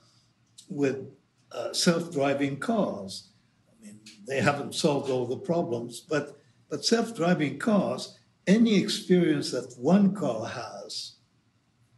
with 0.69 1.07
uh, 1.51 1.73
self 1.73 2.11
driving 2.11 2.57
cars 2.57 3.29
I 3.69 3.85
mean, 3.85 3.99
they 4.27 4.41
haven't 4.41 4.75
solved 4.75 5.09
all 5.09 5.25
the 5.25 5.37
problems, 5.37 5.99
but, 5.99 6.37
but 6.69 6.85
self 6.85 7.15
driving 7.15 7.59
cars, 7.59 8.17
any 8.47 8.77
experience 8.77 9.51
that 9.51 9.75
one 9.77 10.13
car 10.15 10.45
has, 10.45 11.15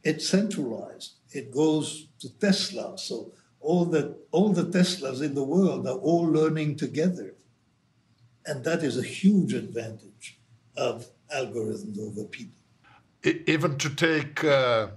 it's 0.04 0.28
centralized. 0.28 1.14
It 1.32 1.52
goes 1.52 2.08
to 2.20 2.30
Tesla. 2.40 2.98
So 2.98 3.32
all 3.63 3.86
the, 3.86 4.15
all 4.32 4.49
the 4.49 4.63
Teslas 4.63 5.21
in 5.21 5.34
the 5.36 5.43
world 5.43 5.88
are 5.88 5.97
all 5.97 6.23
learning 6.23 6.76
together. 6.76 7.36
And 8.45 8.63
that 8.65 8.84
is 8.84 8.97
a 8.97 9.04
huge 9.04 9.54
advantage 9.54 10.38
of 10.76 11.08
algorithms 11.34 11.97
over 11.99 12.26
people. 12.26 12.62
Even 13.23 13.78
to 13.78 13.89
take, 13.89 14.43
uh, 14.43 14.88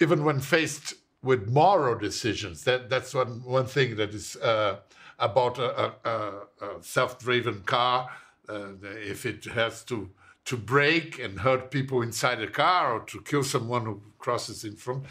even 0.00 0.24
when 0.24 0.40
faced 0.40 0.94
with 1.22 1.48
moral 1.48 1.96
decisions, 1.98 2.64
that, 2.64 2.90
that's 2.90 3.14
one, 3.14 3.42
one 3.44 3.66
thing 3.66 3.96
that 3.96 4.12
is. 4.14 4.36
Uh, 4.36 4.76
about 5.18 5.56
a, 5.58 5.92
a, 6.04 6.30
a 6.60 6.82
self-driven 6.82 7.62
car, 7.62 8.10
uh, 8.48 8.70
if 8.82 9.24
it 9.24 9.44
has 9.44 9.84
to 9.84 10.10
to 10.44 10.56
brake 10.56 11.20
and 11.20 11.38
hurt 11.38 11.70
people 11.70 12.02
inside 12.02 12.40
the 12.40 12.48
car 12.48 12.94
or 12.94 13.00
to 13.04 13.20
kill 13.20 13.44
someone 13.44 13.84
who 13.84 14.02
crosses 14.18 14.64
in 14.64 14.74
front. 14.74 15.04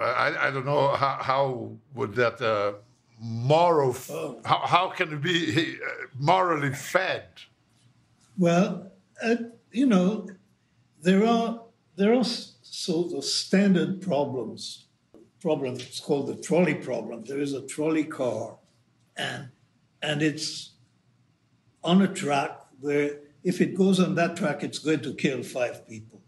I, 0.00 0.48
I 0.48 0.50
don't 0.50 0.66
know 0.66 0.88
how, 0.88 1.18
how 1.20 1.72
would 1.94 2.14
that 2.14 2.40
uh, 2.40 2.74
moral 3.18 3.94
oh. 4.10 4.40
how, 4.44 4.58
how 4.66 4.88
can 4.88 5.12
it 5.12 5.22
be 5.22 5.76
uh, 5.76 6.06
morally 6.18 6.72
fed? 6.72 7.28
Well, 8.38 8.90
uh, 9.22 9.36
you 9.70 9.86
know, 9.86 10.28
there 11.02 11.26
are 11.26 11.62
there 11.96 12.14
are 12.14 12.24
sort 12.24 13.12
of 13.12 13.24
standard 13.24 14.00
problems 14.00 14.86
problem. 15.40 15.74
It's 15.74 16.00
called 16.00 16.28
the 16.28 16.36
trolley 16.36 16.74
problem. 16.74 17.24
There 17.24 17.40
is 17.40 17.52
a 17.52 17.62
trolley 17.62 18.04
car, 18.04 18.56
and 19.16 19.48
and 20.02 20.22
it's 20.22 20.72
on 21.82 22.02
a 22.02 22.08
track 22.08 22.58
where 22.80 23.18
if 23.42 23.60
it 23.60 23.74
goes 23.74 24.00
on 24.00 24.14
that 24.16 24.36
track, 24.36 24.62
it's 24.62 24.78
going 24.78 25.00
to 25.00 25.14
kill 25.14 25.42
five 25.42 25.88
people. 25.88 26.19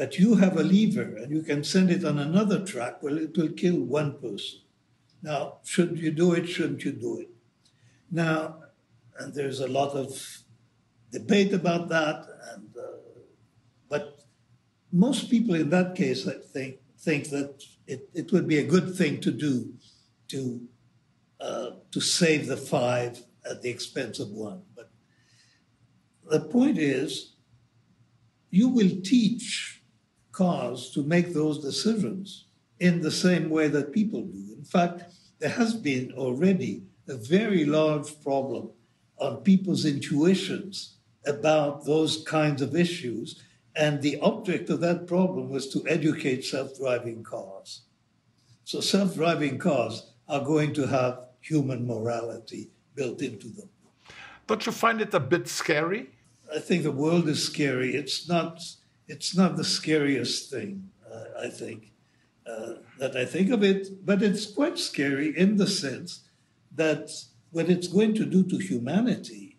But 0.00 0.18
you 0.18 0.36
have 0.36 0.56
a 0.56 0.62
lever, 0.62 1.14
and 1.18 1.30
you 1.30 1.42
can 1.42 1.62
send 1.62 1.90
it 1.90 2.06
on 2.06 2.18
another 2.18 2.64
track 2.64 3.02
well, 3.02 3.18
it 3.18 3.36
will 3.36 3.50
kill 3.50 3.78
one 3.80 4.18
person. 4.18 4.60
Now, 5.22 5.58
should 5.62 5.98
you 5.98 6.10
do 6.10 6.32
it? 6.32 6.48
Shouldn't 6.48 6.86
you 6.86 6.92
do 6.92 7.18
it? 7.18 7.28
Now, 8.10 8.62
and 9.18 9.34
there's 9.34 9.60
a 9.60 9.68
lot 9.68 9.90
of 9.90 10.38
debate 11.12 11.52
about 11.52 11.90
that, 11.90 12.24
and 12.50 12.70
uh, 12.74 12.96
but 13.90 14.24
most 14.90 15.28
people 15.28 15.54
in 15.54 15.68
that 15.68 15.94
case, 15.96 16.26
I 16.26 16.38
think, 16.50 16.78
think 16.98 17.28
that 17.28 17.62
it, 17.86 18.08
it 18.14 18.32
would 18.32 18.48
be 18.48 18.56
a 18.56 18.64
good 18.64 18.94
thing 18.96 19.20
to 19.20 19.30
do 19.30 19.74
to 20.28 20.66
uh, 21.40 21.72
to 21.90 22.00
save 22.00 22.46
the 22.46 22.56
five 22.56 23.22
at 23.44 23.60
the 23.60 23.68
expense 23.68 24.18
of 24.18 24.30
one. 24.30 24.62
But 24.74 24.88
the 26.30 26.40
point 26.40 26.78
is, 26.78 27.34
you 28.48 28.70
will 28.70 29.02
teach 29.04 29.76
cars 30.40 30.90
to 30.94 31.02
make 31.02 31.34
those 31.34 31.58
decisions 31.70 32.46
in 32.78 32.94
the 33.02 33.10
same 33.26 33.50
way 33.50 33.68
that 33.68 33.92
people 33.92 34.22
do. 34.22 34.44
In 34.56 34.64
fact, 34.64 34.96
there 35.38 35.56
has 35.62 35.74
been 35.74 36.12
already 36.24 36.74
a 37.08 37.16
very 37.16 37.64
large 37.64 38.08
problem 38.22 38.70
on 39.18 39.44
people's 39.50 39.84
intuitions 39.84 40.74
about 41.26 41.84
those 41.84 42.24
kinds 42.24 42.62
of 42.62 42.74
issues 42.74 43.42
and 43.76 44.00
the 44.00 44.18
object 44.20 44.70
of 44.70 44.80
that 44.80 45.06
problem 45.06 45.50
was 45.50 45.68
to 45.68 45.86
educate 45.86 46.44
self 46.44 46.76
driving 46.78 47.22
cars. 47.22 47.82
So 48.64 48.80
self 48.80 49.14
driving 49.14 49.58
cars 49.58 50.12
are 50.28 50.44
going 50.44 50.72
to 50.74 50.86
have 50.86 51.14
human 51.40 51.86
morality 51.86 52.70
built 52.94 53.20
into 53.22 53.48
them. 53.48 53.68
Don't 54.46 54.64
you 54.66 54.72
find 54.72 55.00
it 55.00 55.14
a 55.14 55.20
bit 55.20 55.48
scary? 55.48 56.10
I 56.54 56.58
think 56.58 56.82
the 56.82 56.98
world 57.04 57.28
is 57.28 57.44
scary. 57.44 57.94
It's 57.94 58.28
not, 58.28 58.60
it's 59.10 59.36
not 59.36 59.56
the 59.56 59.64
scariest 59.64 60.50
thing, 60.50 60.90
uh, 61.12 61.24
I 61.46 61.48
think, 61.48 61.92
uh, 62.46 62.74
that 62.98 63.16
I 63.16 63.24
think 63.24 63.50
of 63.50 63.62
it, 63.62 64.06
but 64.06 64.22
it's 64.22 64.46
quite 64.46 64.78
scary 64.78 65.36
in 65.36 65.56
the 65.56 65.66
sense 65.66 66.28
that 66.76 67.10
what 67.50 67.68
it's 67.68 67.88
going 67.88 68.14
to 68.14 68.24
do 68.24 68.44
to 68.44 68.58
humanity, 68.58 69.58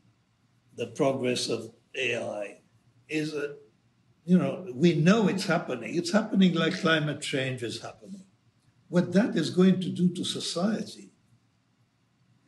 the 0.75 0.87
progress 0.87 1.49
of 1.49 1.71
AI, 1.95 2.59
is 3.09 3.33
a 3.33 3.55
you 4.23 4.37
know, 4.37 4.67
we 4.73 4.93
know 4.93 5.27
it's 5.27 5.47
happening. 5.47 5.95
It's 5.95 6.11
happening 6.11 6.53
like 6.53 6.79
climate 6.79 7.21
change 7.21 7.63
is 7.63 7.81
happening. 7.81 8.23
What 8.87 9.13
that 9.13 9.35
is 9.35 9.49
going 9.49 9.81
to 9.81 9.89
do 9.89 10.09
to 10.09 10.23
society 10.23 11.09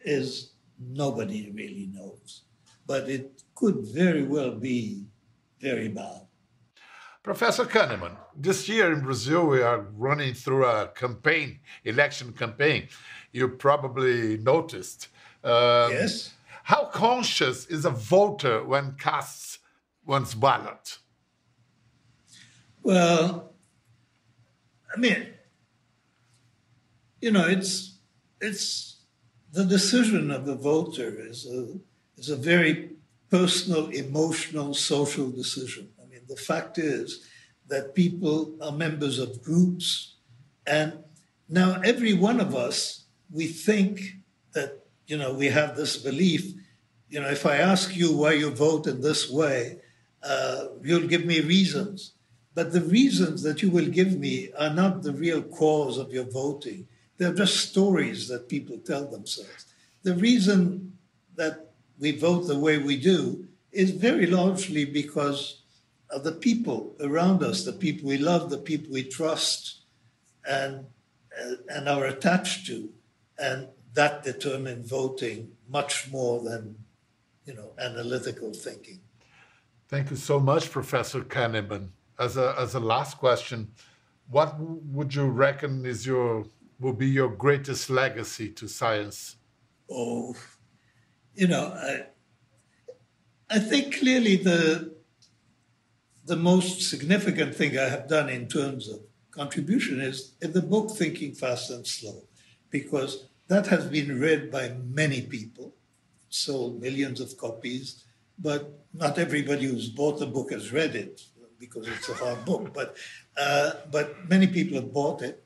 is 0.05 0.51
nobody 0.79 1.51
really 1.51 1.89
knows. 1.91 2.43
But 2.85 3.09
it 3.09 3.41
could 3.55 3.79
very 3.79 4.23
well 4.23 4.51
be 4.51 5.05
very 5.59 5.87
bad. 5.87 6.27
Professor 7.23 7.63
Kahneman, 7.63 8.17
this 8.35 8.67
year 8.67 8.91
in 8.91 8.99
Brazil, 8.99 9.47
we 9.47 9.61
are 9.61 9.79
running 9.95 10.33
through 10.33 10.65
a 10.65 10.87
campaign, 10.87 11.61
election 11.85 12.33
campaign. 12.33 12.89
You 13.31 13.47
probably 13.47 14.37
noticed. 14.37 15.07
Um, 15.41 15.91
yes. 15.91 16.33
How 16.63 16.85
conscious 16.85 17.65
is 17.67 17.85
a 17.85 17.89
voter 17.89 18.61
when 18.65 18.95
casts 18.99 19.59
one's 20.05 20.35
ballot? 20.35 20.97
Well, 22.81 23.53
I 24.93 24.99
mean, 24.99 25.27
you 27.21 27.31
know, 27.31 27.47
it's 27.47 27.99
it's 28.41 28.97
the 29.53 29.63
decision 29.63 30.29
of 30.29 30.45
the 30.45 30.55
voter 30.55 31.25
is 31.25 31.45
a 31.45 31.79
is 32.17 32.29
a 32.29 32.35
very 32.35 32.91
personal, 33.29 33.87
emotional, 33.87 34.73
social 34.73 35.31
decision. 35.31 35.92
The 36.33 36.41
fact 36.41 36.79
is 36.79 37.27
that 37.67 37.93
people 37.93 38.55
are 38.59 38.71
members 38.71 39.19
of 39.19 39.43
groups, 39.43 40.15
and 40.65 40.93
now 41.47 41.79
every 41.85 42.15
one 42.15 42.39
of 42.39 42.55
us 42.55 43.03
we 43.29 43.45
think 43.45 44.01
that 44.53 44.79
you 45.05 45.15
know 45.15 45.31
we 45.31 45.49
have 45.49 45.75
this 45.75 45.95
belief. 45.95 46.43
You 47.07 47.21
know, 47.21 47.29
if 47.29 47.45
I 47.45 47.57
ask 47.57 47.95
you 47.95 48.17
why 48.17 48.33
you 48.33 48.49
vote 48.49 48.87
in 48.87 49.01
this 49.01 49.29
way, 49.29 49.77
uh, 50.23 50.69
you'll 50.81 51.07
give 51.07 51.23
me 51.23 51.39
reasons. 51.41 52.13
But 52.55 52.73
the 52.73 52.81
reasons 52.81 53.43
that 53.43 53.61
you 53.61 53.69
will 53.69 53.89
give 53.99 54.17
me 54.17 54.51
are 54.57 54.73
not 54.73 55.03
the 55.03 55.13
real 55.13 55.43
cause 55.43 55.99
of 55.99 56.11
your 56.11 56.25
voting. 56.25 56.87
They're 57.17 57.33
just 57.43 57.69
stories 57.69 58.27
that 58.29 58.49
people 58.49 58.79
tell 58.79 59.05
themselves. 59.05 59.67
The 60.01 60.15
reason 60.15 60.97
that 61.35 61.73
we 61.99 62.09
vote 62.11 62.47
the 62.47 62.57
way 62.57 62.79
we 62.79 62.97
do 62.97 63.47
is 63.71 63.91
very 63.91 64.25
largely 64.25 64.85
because 64.85 65.62
of 66.09 66.23
the 66.23 66.31
people 66.31 66.95
around 66.99 67.43
us, 67.43 67.63
the 67.63 67.73
people 67.73 68.07
we 68.07 68.17
love, 68.17 68.49
the 68.49 68.57
people 68.57 68.93
we 68.93 69.03
trust 69.03 69.81
and, 70.47 70.85
and 71.69 71.89
are 71.89 72.05
attached 72.05 72.67
to. 72.67 72.89
And 73.39 73.67
that 73.93 74.23
determines 74.23 74.89
voting 74.89 75.51
much 75.67 76.11
more 76.11 76.41
than, 76.41 76.75
you 77.45 77.53
know, 77.53 77.71
analytical 77.79 78.53
thinking. 78.53 78.99
Thank 79.87 80.09
you 80.11 80.15
so 80.15 80.39
much, 80.39 80.71
Professor 80.71 81.21
Kahneman. 81.21 81.89
as 82.19 82.37
a 82.37 82.55
as 82.57 82.75
a 82.75 82.79
last 82.79 83.17
question, 83.17 83.71
what 84.29 84.59
would 84.59 85.13
you 85.13 85.25
reckon 85.25 85.85
is 85.85 86.05
your 86.05 86.45
will 86.79 86.93
be 86.93 87.07
your 87.07 87.29
greatest 87.29 87.89
legacy 87.89 88.49
to 88.49 88.67
science? 88.67 89.37
Oh, 89.89 90.35
you 91.35 91.47
know, 91.47 91.67
I, 91.75 92.05
I 93.49 93.59
think 93.59 93.97
clearly 93.99 94.37
the 94.37 94.92
the 96.25 96.35
most 96.35 96.81
significant 96.89 97.55
thing 97.55 97.77
I 97.77 97.89
have 97.89 98.07
done 98.07 98.29
in 98.29 98.47
terms 98.47 98.89
of 98.89 98.99
contribution 99.31 99.99
is 99.99 100.35
in 100.41 100.53
the 100.53 100.61
book 100.61 100.91
Thinking 100.91 101.33
Fast 101.33 101.69
and 101.69 101.85
Slow, 101.85 102.23
because 102.69 103.25
that 103.47 103.67
has 103.67 103.85
been 103.85 104.19
read 104.19 104.51
by 104.51 104.75
many 104.85 105.21
people, 105.21 105.75
sold 106.29 106.81
millions 106.81 107.19
of 107.19 107.37
copies, 107.37 108.03
but 108.39 108.85
not 108.93 109.19
everybody 109.19 109.65
who's 109.65 109.89
bought 109.89 110.19
the 110.19 110.25
book 110.25 110.51
has 110.51 110.71
read 110.71 110.95
it 110.95 111.21
because 111.59 111.87
it's 111.87 112.09
a 112.09 112.13
hard 112.13 112.43
book. 112.45 112.73
But 112.73 112.95
uh, 113.37 113.71
but 113.91 114.29
many 114.29 114.47
people 114.47 114.75
have 114.75 114.93
bought 114.93 115.21
it, 115.21 115.43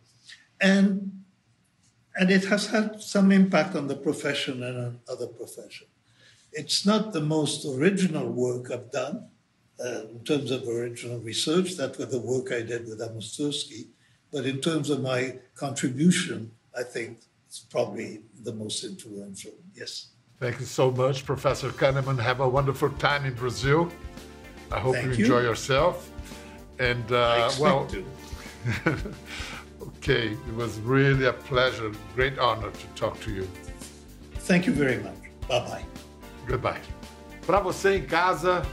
and 0.62 1.24
and 2.16 2.32
it 2.32 2.46
has 2.46 2.68
had 2.68 3.02
some 3.02 3.32
impact 3.32 3.76
on 3.76 3.88
the 3.88 3.96
profession 3.96 4.64
and 4.64 4.78
on 4.78 5.00
other 5.10 5.28
professions. 5.28 5.90
It's 6.52 6.86
not 6.86 7.14
the 7.14 7.22
most 7.22 7.66
original 7.66 8.28
work 8.30 8.72
I've 8.72 8.92
done 8.92 9.30
uh, 9.84 10.08
in 10.10 10.24
terms 10.24 10.52
of 10.52 10.68
original 10.68 11.20
research. 11.20 11.76
That 11.76 11.98
was 11.98 12.10
the 12.10 12.20
work 12.20 12.52
I 12.52 12.62
did 12.62 12.88
with 12.88 13.02
Amos 13.02 13.38
Tversky. 13.38 13.88
But 14.32 14.46
in 14.46 14.60
terms 14.60 14.90
of 14.90 15.02
my 15.02 15.38
contribution, 15.56 16.52
I 16.78 16.84
think 16.84 17.20
it's 17.48 17.60
probably 17.60 18.22
the 18.44 18.54
most 18.54 18.84
influential. 18.84 19.54
Yes. 19.74 20.10
Thank 20.40 20.60
you 20.60 20.66
so 20.66 20.92
much, 20.92 21.26
Professor 21.26 21.70
Kahneman. 21.70 22.20
Have 22.20 22.42
a 22.42 22.48
wonderful 22.48 22.90
time 22.92 23.26
in 23.26 23.34
Brazil. 23.34 23.90
I 24.72 24.80
hope 24.80 24.96
you, 24.96 25.12
you, 25.12 25.24
enjoy 25.24 25.42
yourself. 25.42 26.12
And 26.80 27.12
uh, 27.12 27.50
well, 27.60 27.88
okay, 29.82 30.32
it 30.32 30.56
was 30.56 30.80
really 30.82 31.26
a 31.26 31.34
pleasure, 31.34 31.92
great 32.14 32.38
honor 32.38 32.70
to 32.70 32.88
talk 32.96 33.20
to 33.22 33.32
you. 33.32 33.48
Thank 34.42 34.68
you 34.68 34.74
very 34.74 34.98
much. 34.98 35.16
Bye 35.48 35.60
bye. 35.60 35.86
Goodbye. 36.46 36.82
Para 37.46 37.62
você 37.62 37.96
em 37.96 38.06
casa, 38.06 38.64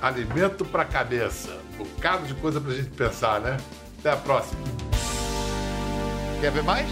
alimento 0.00 0.64
para 0.64 0.82
a 0.82 0.86
cabeça. 0.86 1.56
Um 1.78 1.84
bocado 1.84 2.26
de 2.26 2.34
coisa 2.34 2.60
para 2.60 2.72
a 2.72 2.74
gente 2.74 2.90
pensar, 2.90 3.40
né? 3.40 3.56
Até 3.98 4.10
a 4.10 4.16
próxima. 4.16 4.60
Quer 6.40 6.52
ver 6.52 6.62
mais? 6.62 6.88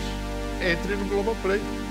Entre 0.60 0.94
no 0.96 1.04
Globoplay. 1.06 1.87